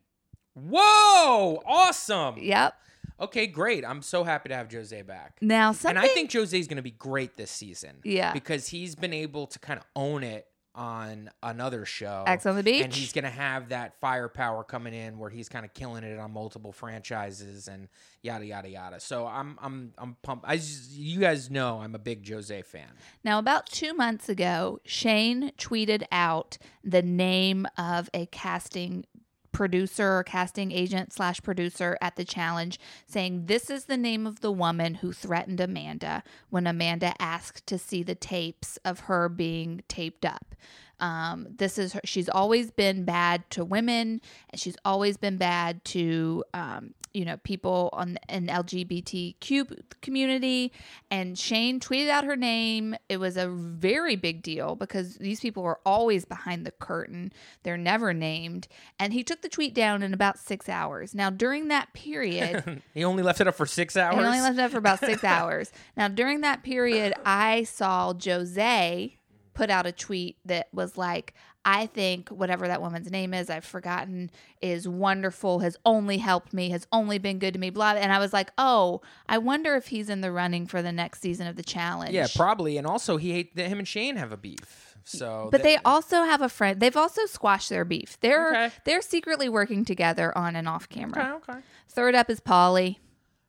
[0.54, 1.62] Whoa!
[1.66, 2.38] Awesome.
[2.38, 2.74] Yep.
[3.20, 3.84] Okay, great.
[3.84, 5.36] I'm so happy to have Jose back.
[5.42, 5.98] Now something.
[5.98, 7.96] And I think Jose's going to be great this season.
[8.02, 8.32] Yeah.
[8.32, 12.24] Because he's been able to kind of own it on another show.
[12.26, 12.84] Ex on the Beach.
[12.84, 16.18] And he's going to have that firepower coming in where he's kind of killing it
[16.18, 17.88] on multiple franchises and
[18.22, 19.00] yada yada yada.
[19.00, 20.44] So I'm I'm I'm pumped.
[20.48, 22.88] I just, you guys know I'm a big Jose fan.
[23.24, 29.04] Now, about two months ago, Shane tweeted out the name of a casting
[29.52, 34.40] producer or casting agent slash producer at the challenge saying this is the name of
[34.40, 39.82] the woman who threatened amanda when amanda asked to see the tapes of her being
[39.88, 40.54] taped up.
[41.00, 44.20] Um, this is her, she's always been bad to women
[44.50, 50.72] and she's always been bad to um, you know people on an lgbtq community.
[51.10, 52.94] And shane tweeted out her name.
[53.08, 57.32] It was a very big deal because these people are always behind the curtain.
[57.62, 58.68] They're never named.
[58.98, 61.14] And he took the tweet down in about six hours.
[61.14, 64.14] Now during that period He only left it up for six hours.
[64.14, 65.72] he only left it up for about six hours.
[65.96, 69.16] Now, during that period, I saw Jose
[69.54, 71.34] put out a tweet that was like,
[71.64, 74.30] I think whatever that woman's name is, I've forgotten,
[74.62, 77.92] is wonderful, has only helped me, has only been good to me, blah.
[77.92, 81.20] And I was like, oh, I wonder if he's in the running for the next
[81.20, 82.12] season of the challenge.
[82.14, 82.78] yeah, probably.
[82.78, 84.96] And also, he hate him and Shane have a beef.
[85.04, 86.80] So, But they that- also have a friend.
[86.80, 88.18] They've also squashed their beef.
[88.20, 88.70] They're Okay.
[88.84, 91.40] they're secretly working together on and off camera.
[91.42, 91.60] okay, okay.
[91.88, 92.96] Third up is Paulie.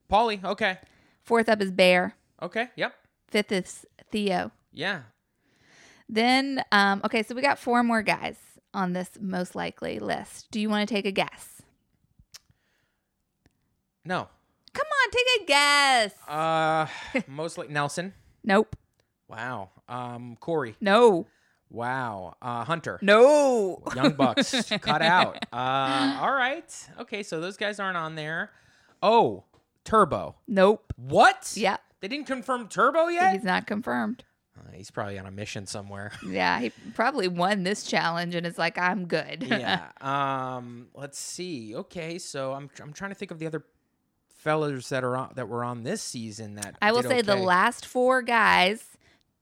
[0.10, 0.40] Polly.
[0.44, 0.80] okay,
[1.24, 2.16] Fourth up is Bear.
[2.42, 2.94] okay, yep,
[3.30, 4.52] Fifth is Theo.
[4.74, 5.02] yeah.
[6.12, 8.38] Then, um, okay, so we got four more guys
[8.74, 10.52] on this most likely list.
[10.52, 11.62] Do you want to take a guess?
[14.04, 14.28] No,
[14.74, 16.14] Come on, take a guess.
[16.28, 16.88] uh,
[17.28, 18.14] mostly Nelson.
[18.44, 18.76] Nope.
[19.28, 19.70] Wow.
[19.90, 20.76] Um, Corey.
[20.82, 21.28] No.
[21.70, 22.36] Wow.
[22.42, 23.00] Uh, Hunter.
[23.02, 23.82] No.
[23.96, 24.72] Young Bucks.
[24.82, 25.46] cut out.
[25.54, 26.74] Uh, all right.
[27.00, 28.52] Okay, so those guys aren't on there.
[29.04, 29.44] Oh,
[29.84, 30.36] Turbo.
[30.48, 30.94] Nope.
[30.98, 31.54] What?
[31.56, 31.78] Yeah.
[32.02, 33.34] They didn't confirm Turbo yet?
[33.34, 34.24] He's not confirmed.
[34.62, 36.12] Uh, he's probably on a mission somewhere.
[36.26, 39.44] Yeah, he probably won this challenge and is like, I'm good.
[39.48, 39.88] yeah.
[40.00, 40.88] Um.
[40.94, 41.76] Let's see.
[41.76, 42.20] Okay.
[42.20, 43.64] So I'm I'm trying to think of the other
[44.30, 47.86] fellas that are on that were on this season that I will say the last
[47.86, 48.84] four guys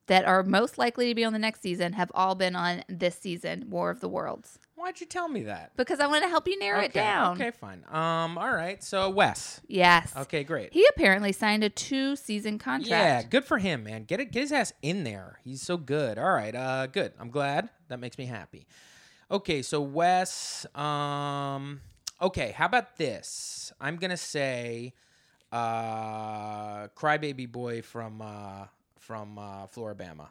[0.08, 3.16] that are most likely to be on the next season have all been on this
[3.16, 4.58] season, War of the Worlds.
[4.80, 5.76] Why'd you tell me that?
[5.76, 7.02] Because I want to help you narrow it okay.
[7.02, 7.36] down.
[7.36, 7.52] Okay.
[7.52, 7.84] Fine.
[7.92, 8.38] Um.
[8.38, 8.82] All right.
[8.82, 9.60] So Wes.
[9.68, 10.14] Yes.
[10.16, 10.46] Okay.
[10.46, 10.72] Great.
[10.72, 12.90] He apparently signed a two season contract.
[12.90, 13.30] Yeah, contract.
[13.30, 14.06] good for him, man.
[14.06, 15.40] Get it, get his ass in there.
[15.44, 16.18] He's so good.
[16.18, 17.12] All right, uh, good.
[17.20, 17.68] I'm glad.
[17.90, 18.68] That makes me happy.
[19.30, 20.66] Okay, so Wes.
[20.74, 21.82] Um,
[22.22, 23.74] okay, how about this?
[23.82, 24.94] I'm gonna say,
[25.52, 28.68] uh, Crybaby Boy from uh,
[28.98, 30.28] from uh, Floribama.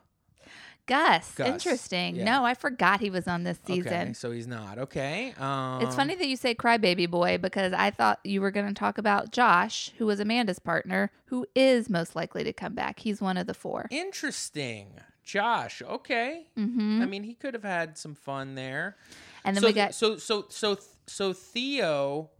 [0.88, 2.16] Gus, Gus, Interesting.
[2.16, 2.24] yeah.
[2.24, 4.14] No, I forgot he was on this Okay, season.
[4.14, 4.78] so he's not.
[4.78, 5.32] Okay.
[5.38, 8.74] Um, It's funny that you say crybaby boy because I thought you were going to
[8.74, 12.98] talk about Josh, who was Amanda's partner, who is most likely to come back.
[13.00, 13.86] He's one of the four.
[13.90, 14.88] Interesting.
[15.22, 15.82] Josh.
[15.82, 16.46] Okay.
[16.58, 17.02] Mm-hmm.
[17.02, 18.96] I mean, he could have had some fun there.
[19.44, 22.30] And then so, we got so so so so Theo.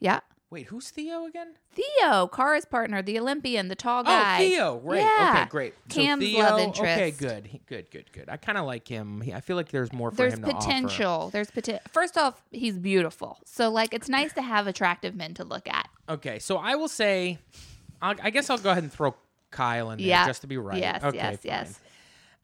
[0.00, 0.20] yeah,
[0.50, 1.54] Wait, who's Theo again?
[1.72, 4.34] Theo, Cara's partner, the Olympian, the tall oh, guy.
[4.34, 4.80] Oh, Theo.
[4.82, 4.98] Right.
[5.00, 5.34] Yeah.
[5.42, 5.74] Okay, great.
[5.88, 6.82] So Kam's Theo, love interest.
[6.82, 7.46] Okay, good.
[7.46, 8.28] He- Good, good, good.
[8.28, 9.20] I kind of like him.
[9.20, 10.58] He, I feel like there's more for There's him to offer.
[10.66, 11.30] potential.
[11.32, 11.84] There's potential.
[11.92, 13.38] First off, he's beautiful.
[13.44, 15.88] So like, it's nice to have attractive men to look at.
[16.08, 17.38] Okay, so I will say,
[18.02, 19.14] I'll, I guess I'll go ahead and throw
[19.52, 20.26] Kyle in there Yeah.
[20.26, 20.78] just to be right.
[20.78, 21.38] Yes, okay, yes, fine.
[21.44, 21.80] yes.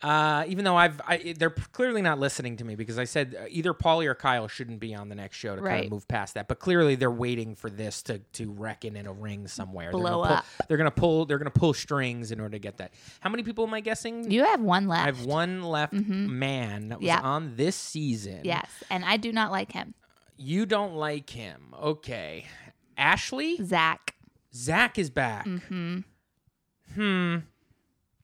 [0.03, 3.44] Uh, even though I've, I, they're clearly not listening to me because I said uh,
[3.49, 6.34] either Paulie or Kyle shouldn't be on the next show to kind of move past
[6.34, 6.49] that.
[6.49, 9.90] But clearly they're waiting for this to to reckon in a ring somewhere.
[9.90, 10.44] They're Blow gonna pull, up.
[10.68, 11.24] They're gonna pull.
[11.24, 12.92] They're gonna pull strings in order to get that.
[13.20, 14.30] How many people am I guessing?
[14.30, 15.03] You have one left.
[15.03, 17.20] I have one left man that was Yeah.
[17.20, 18.40] on this season.
[18.44, 19.94] Yes, and I do not like him.
[20.36, 21.74] You don't like him.
[21.74, 22.44] Okay.
[22.99, 23.57] Ashley?
[23.64, 24.14] Zach.
[24.55, 25.47] Zach is back.
[25.47, 26.01] Mm-hmm.
[26.94, 27.36] Hmm.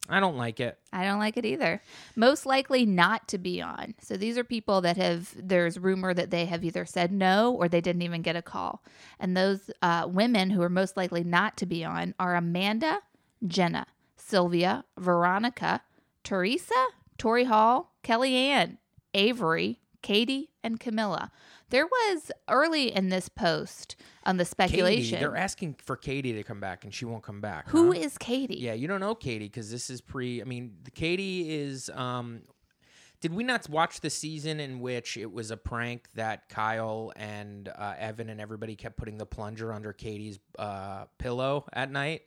[0.09, 0.77] I don't like it.
[0.91, 1.81] I don't like it either.
[2.15, 3.95] Most likely not to be on.
[4.01, 7.69] So these are people that have, there's rumor that they have either said no or
[7.69, 8.83] they didn't even get a call.
[9.19, 12.99] And those uh, women who are most likely not to be on are Amanda,
[13.47, 13.87] Jenna,
[14.17, 15.81] Sylvia, Veronica,
[16.23, 16.85] Teresa,
[17.17, 18.77] Tori Hall, Kellyanne,
[19.13, 21.31] Avery, Katie, and Camilla.
[21.69, 25.19] There was early in this post on the Katie, speculation.
[25.19, 27.69] they're asking for Katie to come back, and she won't come back.
[27.69, 27.99] Who huh?
[27.99, 28.57] is Katie?
[28.59, 30.41] Yeah, you don't know Katie because this is pre.
[30.41, 31.89] I mean, Katie is.
[31.89, 32.41] um
[33.21, 37.69] Did we not watch the season in which it was a prank that Kyle and
[37.69, 42.23] uh, Evan and everybody kept putting the plunger under Katie's uh, pillow at night?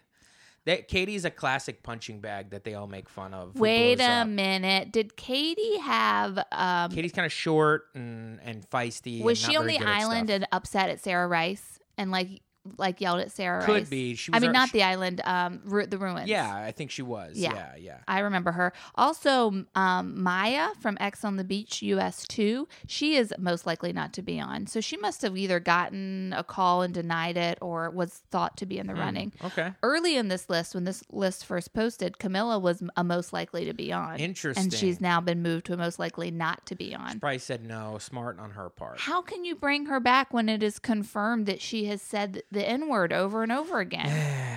[0.66, 3.58] That Katie's a classic punching bag that they all make fun of.
[3.58, 4.28] Wait a up.
[4.28, 4.92] minute.
[4.92, 9.22] Did Katie have um Katie's kind of short and and feisty.
[9.22, 12.42] was she on the island and upset at Sarah Rice and like
[12.78, 13.88] like yelled at Sarah Could Rice?
[13.88, 14.14] be.
[14.14, 16.28] She I mean our- not she- the island, um ru- the ruins.
[16.28, 17.36] Yeah, I think she was.
[17.36, 17.54] Yeah.
[17.54, 17.98] Yeah, yeah.
[18.08, 18.72] I remember her.
[18.94, 24.12] Also, um, Maya from Ex on the Beach US 2, she is most likely not
[24.14, 24.66] to be on.
[24.66, 28.66] So she must have either gotten a call and denied it or was thought to
[28.66, 29.32] be in the running.
[29.44, 29.72] Okay.
[29.82, 33.72] Early in this list, when this list first posted, Camilla was a most likely to
[33.74, 34.18] be on.
[34.18, 34.64] Interesting.
[34.64, 37.20] And she's now been moved to a most likely not to be on.
[37.20, 37.98] Probably said no.
[37.98, 39.00] Smart on her part.
[39.00, 42.68] How can you bring her back when it is confirmed that she has said the
[42.68, 44.55] N word over and over again?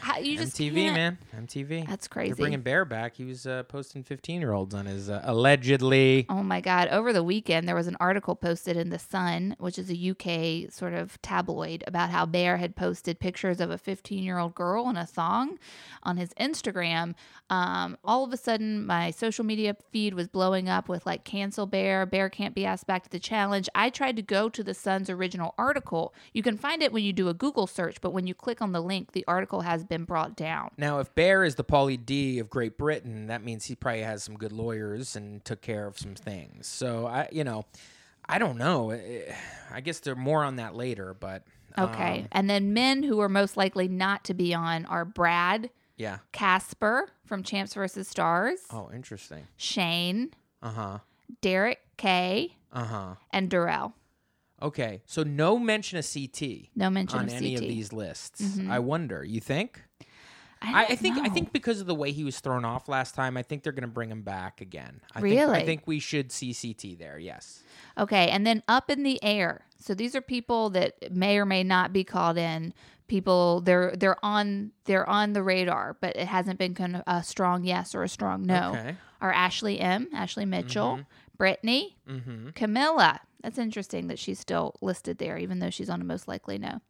[0.00, 1.18] How, you just MTV, can't- man.
[1.46, 1.88] MTV.
[1.88, 2.30] That's crazy.
[2.30, 3.14] They're bringing Bear back.
[3.16, 6.26] He was uh, posting 15 year olds on his uh, allegedly.
[6.28, 6.88] Oh my God.
[6.88, 10.72] Over the weekend, there was an article posted in The Sun, which is a UK
[10.72, 14.88] sort of tabloid, about how Bear had posted pictures of a 15 year old girl
[14.88, 15.58] in a thong
[16.02, 17.14] on his Instagram.
[17.48, 21.66] Um, all of a sudden, my social media feed was blowing up with like, cancel
[21.66, 23.68] Bear, Bear can't be asked back to the challenge.
[23.74, 26.14] I tried to go to The Sun's original article.
[26.32, 28.72] You can find it when you do a Google search, but when you click on
[28.72, 30.70] the link, the article has been brought down.
[30.78, 34.22] Now, if Bear is the Pauly D of Great Britain, that means he probably has
[34.22, 36.66] some good lawyers and took care of some things.
[36.66, 37.66] So I, you know,
[38.26, 38.92] I don't know.
[39.70, 41.42] I guess there more on that later, but
[41.78, 42.20] Okay.
[42.20, 45.68] um, and then men who are most likely not to be on are Brad.
[45.96, 46.18] yeah.
[46.32, 49.46] Casper from Champs versus Stars, Oh, interesting.
[49.56, 50.30] Shane,
[50.62, 50.98] Uh huh.
[51.42, 53.14] Derek K, Uh huh.
[53.32, 53.94] and Darrell.
[54.62, 58.58] Okay, so no mention of CT No mention on of any of these lists.
[58.68, 59.24] I wonder.
[59.24, 59.82] You think?
[60.62, 63.38] I, I, think I think because of the way he was thrown off last time,
[63.38, 65.00] I think they're going to bring him back again.
[65.14, 65.58] I Think, Really?
[65.58, 67.18] I think we should see CT there.
[67.18, 67.62] Yes.
[67.96, 69.64] Okay, and then up in the air.
[69.78, 72.74] So these are people that may or may not be called in.
[73.08, 77.64] People they're they're on they're on the radar, but it hasn't been con- a strong
[77.64, 78.70] yes or a strong no.
[78.76, 78.96] Okay.
[79.22, 81.00] Are Ashley M, Ashley Mitchell,
[81.38, 82.50] Brittany, Mm-hmm.
[82.50, 83.20] Camilla.
[83.42, 86.80] That's interesting that she's still listed there, even though she's on a most likely no.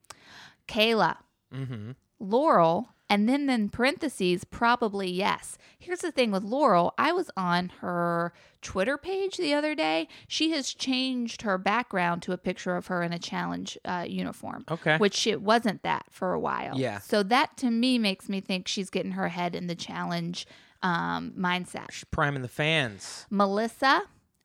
[0.68, 1.16] Kayla,
[1.54, 1.92] Mm-hmm.
[2.20, 5.58] Laurel, and then in parentheses, probably yes.
[5.80, 6.94] Here's the thing with Laurel.
[6.96, 8.32] I was on her
[8.62, 10.06] Twitter page the other day.
[10.28, 14.64] She has changed her background to a picture of her in a challenge uh, uniform.
[14.70, 14.96] Okay.
[14.98, 16.78] Which it wasn't that for a while.
[16.78, 17.00] Yeah.
[17.00, 20.46] So that to me makes me think she's getting her head in the challenge
[20.82, 21.90] um, mindset.
[21.90, 23.26] She's priming the fans.
[23.28, 24.02] Melissa,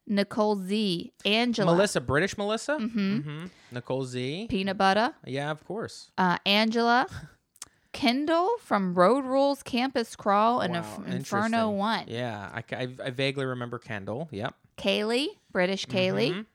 [0.08, 2.78] Nicole Z, Angela, Melissa, British Melissa.
[2.80, 3.46] Mm-hmm.
[3.72, 4.48] Nicole Z.
[4.50, 6.12] Peanut Butter, Yeah, of course.
[6.18, 7.08] uh, Angela,
[7.92, 11.78] Kendall from Road Rules Campus Crawl and Wow, Inf- Inferno interesting.
[11.78, 12.04] One.
[12.08, 14.28] Yeah, I, I, I vaguely remember Kendall.
[14.32, 14.54] Yep.
[14.78, 16.46] Kaylee, British Kaylee,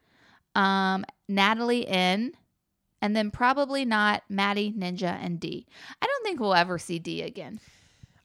[0.54, 0.60] Mhm.
[0.60, 2.32] um, Natalie N,
[3.00, 5.66] and then probably not Maddie, Ninja, and D.
[6.02, 7.58] I don't think we'll ever see D again.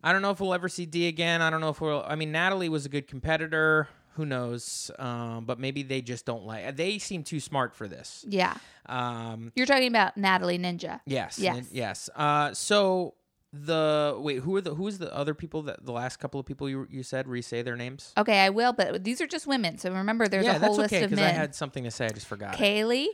[0.04, 1.42] I don't know if we'll ever see D again.
[1.42, 2.04] I don't know if we'll.
[2.06, 3.88] I mean, Natalie was a good competitor.
[4.16, 4.92] Who knows?
[4.98, 6.76] Um, but maybe they just don't like.
[6.76, 8.26] They seem too smart for this.
[8.28, 8.56] Yeah.
[8.86, 11.02] Um, You're talking about Natalie Ninja.
[11.06, 11.38] yes.
[11.38, 11.56] Yes.
[11.56, 12.10] nin- Yes.
[12.16, 13.16] Uh, so
[13.52, 16.70] the wait, who are the who's the other people that the last couple of people
[16.70, 18.14] you you said re-say their names?
[18.18, 19.78] Okay, I will, but these are just women.
[19.78, 21.34] So remember, there's yeah, a whole that's list okay of because men.
[21.34, 22.06] I had something to say.
[22.06, 22.56] I just forgot.
[22.56, 23.08] Kaylee,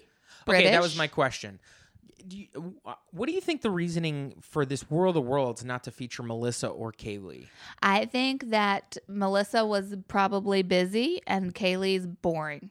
[0.45, 0.65] British.
[0.65, 1.59] Okay, that was my question.
[2.27, 5.83] Do you, uh, what do you think the reasoning for this World of Worlds not
[5.85, 7.47] to feature Melissa or Kaylee?
[7.81, 12.69] I think that Melissa was probably busy and Kaylee's boring.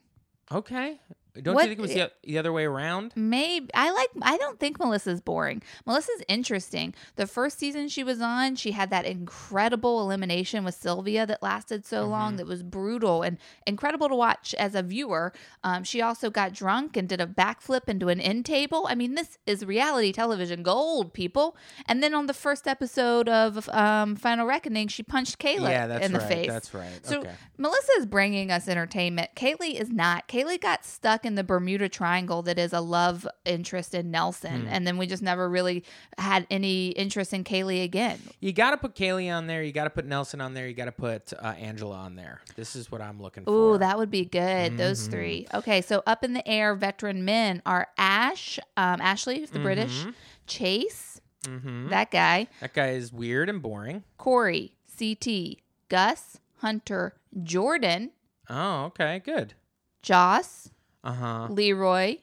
[0.53, 1.01] Okay.
[1.43, 3.13] Don't What- you think it was the, the other way around?
[3.17, 4.09] Maybe I like.
[4.23, 5.63] I don't think Melissa's boring.
[5.87, 6.95] Melissa's interesting.
[7.17, 11.87] The first season she was on, she had that incredible elimination with Sylvia that lasted
[11.87, 12.11] so Mm-hmm.
[12.11, 12.37] long.
[12.37, 15.33] That was brutal and incredible to watch as a viewer.
[15.65, 18.87] Um, she also got drunk and did a backflip into an end table.
[18.89, 21.57] I mean, this is reality television gold, people.
[21.87, 26.13] And then on the first episode of um, Final Reckoning, she punched Kayla Yeah, in
[26.13, 26.29] the right.
[26.29, 26.49] face.
[26.49, 27.07] That's right.
[27.07, 27.31] So Okay.
[27.59, 29.31] Melissa is bringing us entertainment.
[29.37, 30.27] Kaylee is not.
[30.29, 34.67] Kaylee got stuck stuck in the Bermuda Triangle that is a love interest in Nelson,
[34.67, 35.85] and then we just never really
[36.17, 38.19] had any interest in Kaylee again.
[38.41, 39.63] You got to put Kaylee on there.
[39.63, 40.67] You got to put Nelson on there.
[40.67, 42.41] You got to put uh, Angela on there.
[42.57, 43.51] This is what I'm looking for.
[43.75, 44.77] Ooh, that would be good.
[44.79, 45.11] Those Mm-hmm.
[45.11, 45.47] three.
[45.55, 50.07] Okay, so up in the air, veteran men are Ash, um, Ashley, the British,
[50.47, 51.89] Chase, Mm-hmm.
[51.89, 54.05] that guy, That guy is weird and boring.
[54.19, 55.57] Corey, CT,
[55.89, 58.11] Gus, Hunter, Jordan,
[58.51, 59.55] Oh, okay, good.
[60.03, 60.71] Joss,
[61.03, 61.47] Uh huh.
[61.51, 62.17] Leroy,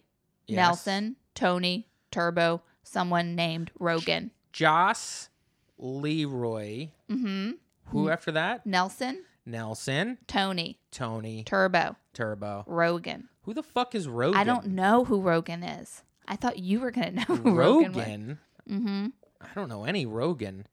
[0.48, 0.56] Yes.
[0.56, 4.32] Nelson, Tony, Turbo, someone named Rogan.
[4.54, 5.30] Joss,
[5.78, 6.90] Leroy.
[7.10, 7.52] Mm-hmm.
[7.88, 8.66] Who after that?
[8.66, 12.64] Nelson, Nelson, Tony, Tony, Turbo, Turbo.
[12.68, 13.30] Rogan.
[13.44, 14.40] Who the fuck is Rogan?
[14.40, 16.04] I don't know who Rogan is.
[16.28, 17.94] I thought you were gonna know who Rogan.
[17.94, 18.40] Rogan.
[18.70, 19.08] Mm-hmm.
[19.42, 20.68] I don't know any Rogan.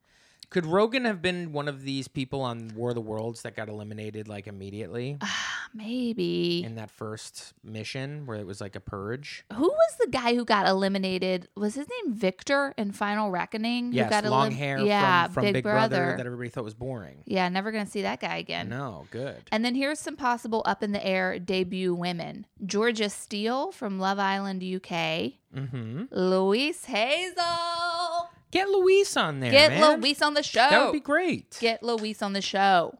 [0.49, 3.67] Could Rogan have been one of these people on War of the Worlds that got
[3.69, 5.17] eliminated like immediately
[5.75, 6.63] Maybe.
[6.63, 9.43] in that first mission where it was like a purge?
[9.53, 11.49] Who was the guy who got eliminated?
[11.57, 13.91] Was his name Victor in Final Reckoning?
[13.91, 16.15] who Yes, got long elim- hair Yeah, from, from Big, Brother.
[16.17, 17.23] that everybody thought was boring.
[17.25, 18.69] yeah, never gonna see that guy again.
[18.69, 19.43] No, good.
[19.51, 24.17] And then here's some possible up in the air debut women: Georgia Steele from Love
[24.19, 26.03] Island UK, Mm-hmm.
[26.11, 28.29] Louise Hazel.
[28.51, 29.99] Get Louise on there, Get man.
[29.99, 30.67] Louise on the show.
[30.69, 31.57] That would be great.
[31.59, 32.97] Get Louise on the show.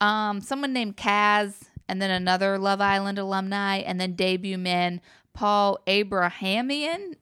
[0.00, 1.54] Um, someone named Kaz,
[1.88, 5.00] and then another Love Island alumni, and then debut men
[5.32, 7.16] Paul Abrahamian,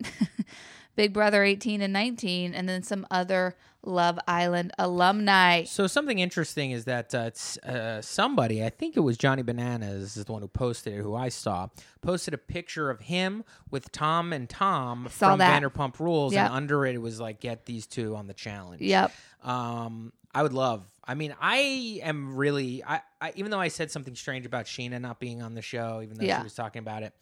[0.97, 5.65] Big Brother 18 and 19, and then some other Love Island alumni.
[5.65, 7.31] So something interesting is that uh,
[7.67, 11.17] uh, somebody, I think it was Johnny Bananas, is the one who posted it, who
[11.17, 11.69] I saw,
[12.01, 15.61] posted a picture of him with Tom and Tom from that.
[15.63, 16.47] Vanderpump Rules, Yep.
[16.47, 19.11] and under it, it was like, "Get these two on the challenge." Yep.
[19.43, 20.85] Um, I would love.
[21.05, 22.85] I mean, I am really.
[22.85, 26.01] I, I even though I said something strange about Scheana not being on the show,
[26.03, 26.39] even though Yeah.
[26.39, 27.13] she was talking about it,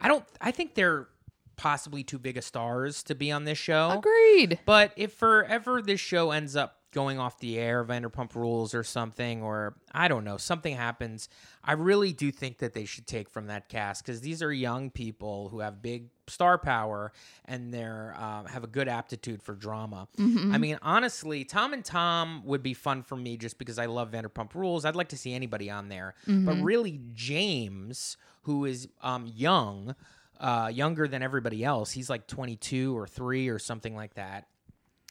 [0.00, 0.24] I don't.
[0.40, 1.08] I think they're
[1.56, 3.90] possibly too big of stars to be on this show.
[3.98, 4.58] Agreed.
[4.64, 9.42] But if forever this show ends up going off the air, Vanderpump Rules or something,
[9.42, 11.28] or I don't know, something happens,
[11.62, 14.90] I really do think that they should take from that cast because these are young
[14.90, 17.12] people who have big star power
[17.44, 20.08] and they're um, have a good aptitude for drama.
[20.54, 24.10] I mean, honestly, Tom and Tom would be fun for me just because I love
[24.12, 24.84] Vanderpump Rules.
[24.84, 26.14] I'd like to see anybody on there,
[26.46, 29.94] but really, James, who is um, young.
[30.40, 31.90] Uh, younger than everybody else.
[31.90, 34.46] He's like 22 or 3 or something like that.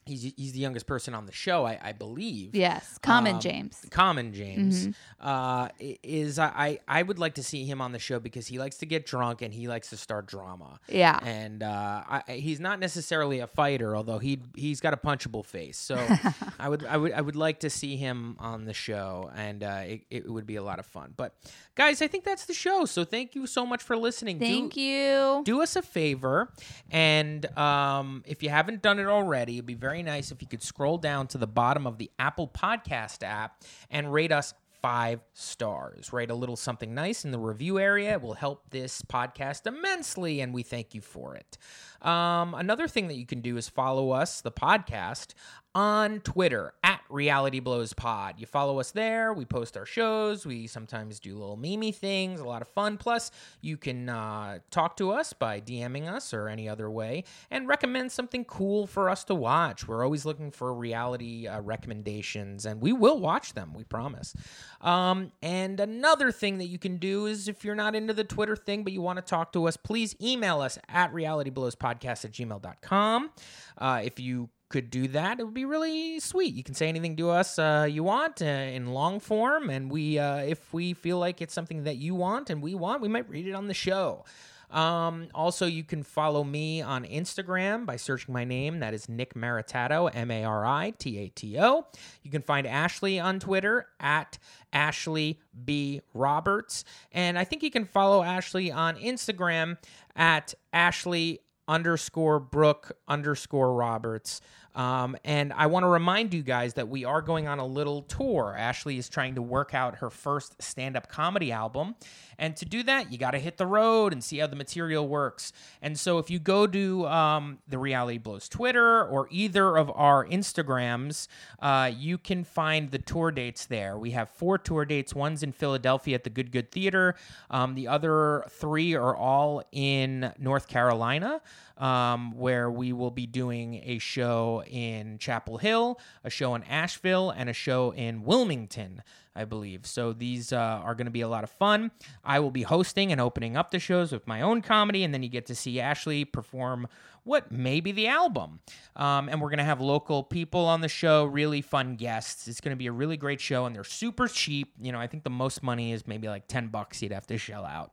[0.08, 2.54] He's, he's the youngest person on the show, I, I believe.
[2.56, 2.98] Yes.
[3.02, 3.84] Common Um, James.
[3.90, 4.88] Common James
[5.20, 5.68] uh,
[6.02, 6.46] is I,
[6.88, 9.06] I I would like to see him on the show because he likes to get
[9.06, 10.80] drunk and he likes to start drama.
[10.88, 11.18] Yeah.
[11.22, 15.76] and uh, I, he's not necessarily a fighter, although he he's got a punchable face.
[15.78, 15.94] So
[16.58, 19.82] I would I would I would like to see him on the show, and uh,
[19.86, 21.12] it, it would be a lot of fun.
[21.16, 21.34] But
[21.74, 22.84] guys, I think that's the show.
[22.86, 24.38] So thank you so much for listening.
[24.38, 25.42] Thank Do- you.
[25.44, 26.50] do us a favor
[26.90, 30.62] and um, if you haven't done it already it'd be very nice if you could
[30.62, 36.12] scroll down to the bottom of the apple podcast app and rate us five stars.
[36.12, 38.12] Write a little something nice in the review area.
[38.12, 41.58] It will help this podcast immensely and we thank you for it.
[42.06, 45.34] Um, another thing that you can do is follow us the podcast
[45.78, 48.34] on Twitter at Reality Blows Pod.
[48.38, 49.32] You follow us there.
[49.32, 50.44] We post our shows.
[50.44, 52.96] We sometimes do little mimi things, a lot of fun.
[52.96, 57.68] Plus, you can uh, talk to us by DMing us or any other way and
[57.68, 59.86] recommend something cool for us to watch.
[59.86, 64.34] We're always looking for reality uh, recommendations and we will watch them, we promise.
[64.80, 68.56] Um, and another thing that you can do is if you're not into the Twitter
[68.56, 73.30] thing but you want to talk to us, please email us at realityblowspodcast at gmail.com.
[73.78, 76.54] Uh, if you could do that, it would be really sweet.
[76.54, 80.18] You can say anything to us uh, you want uh, in long form, and we,
[80.18, 83.28] uh, if we feel like it's something that you want and we want, we might
[83.28, 84.24] read it on the show.
[84.70, 88.80] Um, also, you can follow me on Instagram by searching my name.
[88.80, 91.86] That is Nick Maritato, M A R I T A T O.
[92.22, 94.36] You can find Ashley on Twitter at
[94.72, 96.02] Ashley B.
[96.12, 96.84] Roberts.
[97.12, 99.78] And I think you can follow Ashley on Instagram
[100.14, 104.40] at Ashley underscore Brooke underscore Roberts.
[104.74, 108.02] Um, and I want to remind you guys that we are going on a little
[108.02, 108.54] tour.
[108.56, 111.96] Ashley is trying to work out her first stand up comedy album.
[112.38, 115.08] And to do that, you got to hit the road and see how the material
[115.08, 115.52] works.
[115.82, 120.24] And so if you go to um, the Reality Blows Twitter or either of our
[120.24, 121.26] Instagrams,
[121.60, 123.98] uh, you can find the tour dates there.
[123.98, 125.14] We have four tour dates.
[125.14, 127.16] One's in Philadelphia at the Good Good Theater.
[127.50, 131.40] Um, the other three are all in North Carolina,
[131.78, 137.30] um, where we will be doing a show in Chapel Hill, a show in Asheville,
[137.30, 139.02] and a show in Wilmington.
[139.36, 139.86] I believe.
[139.86, 141.92] So these uh, are going to be a lot of fun.
[142.24, 145.22] I will be hosting and opening up the shows with my own comedy, and then
[145.22, 146.88] you get to see Ashley perform
[147.22, 148.58] what may be the album.
[148.96, 152.48] Um, and we're going to have local people on the show, really fun guests.
[152.48, 154.72] It's going to be a really great show, and they're super cheap.
[154.80, 157.38] You know, I think the most money is maybe like 10 bucks you'd have to
[157.38, 157.92] shell out.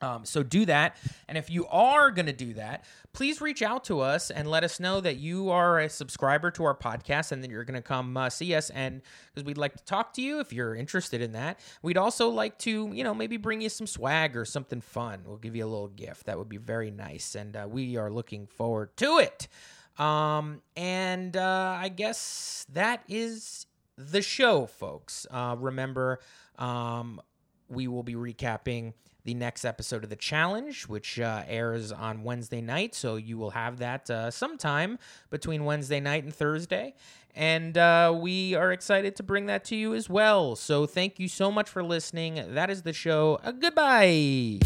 [0.00, 0.96] Um, so do that.
[1.26, 4.62] And if you are going to do that, please reach out to us and let
[4.62, 7.82] us know that you are a subscriber to our podcast and that you're going to
[7.82, 8.70] come uh, see us.
[8.70, 9.02] And
[9.34, 11.58] because we'd like to talk to you if you're interested in that.
[11.82, 15.22] We'd also like to, you know, maybe bring you some swag or something fun.
[15.26, 16.26] We'll give you a little gift.
[16.26, 17.34] That would be very nice.
[17.34, 19.48] And uh, we are looking forward to it.
[19.98, 25.26] Um, and uh, I guess that is the show, folks.
[25.28, 26.20] Uh, remember,
[26.56, 27.20] um,
[27.68, 28.92] we will be recapping
[29.28, 32.94] the next episode of the challenge, which uh, airs on Wednesday night.
[32.94, 34.98] So you will have that uh, sometime
[35.28, 36.94] between Wednesday night and Thursday.
[37.34, 40.56] And uh, we are excited to bring that to you as well.
[40.56, 42.42] So thank you so much for listening.
[42.54, 43.38] That is the show.
[43.60, 44.60] Goodbye.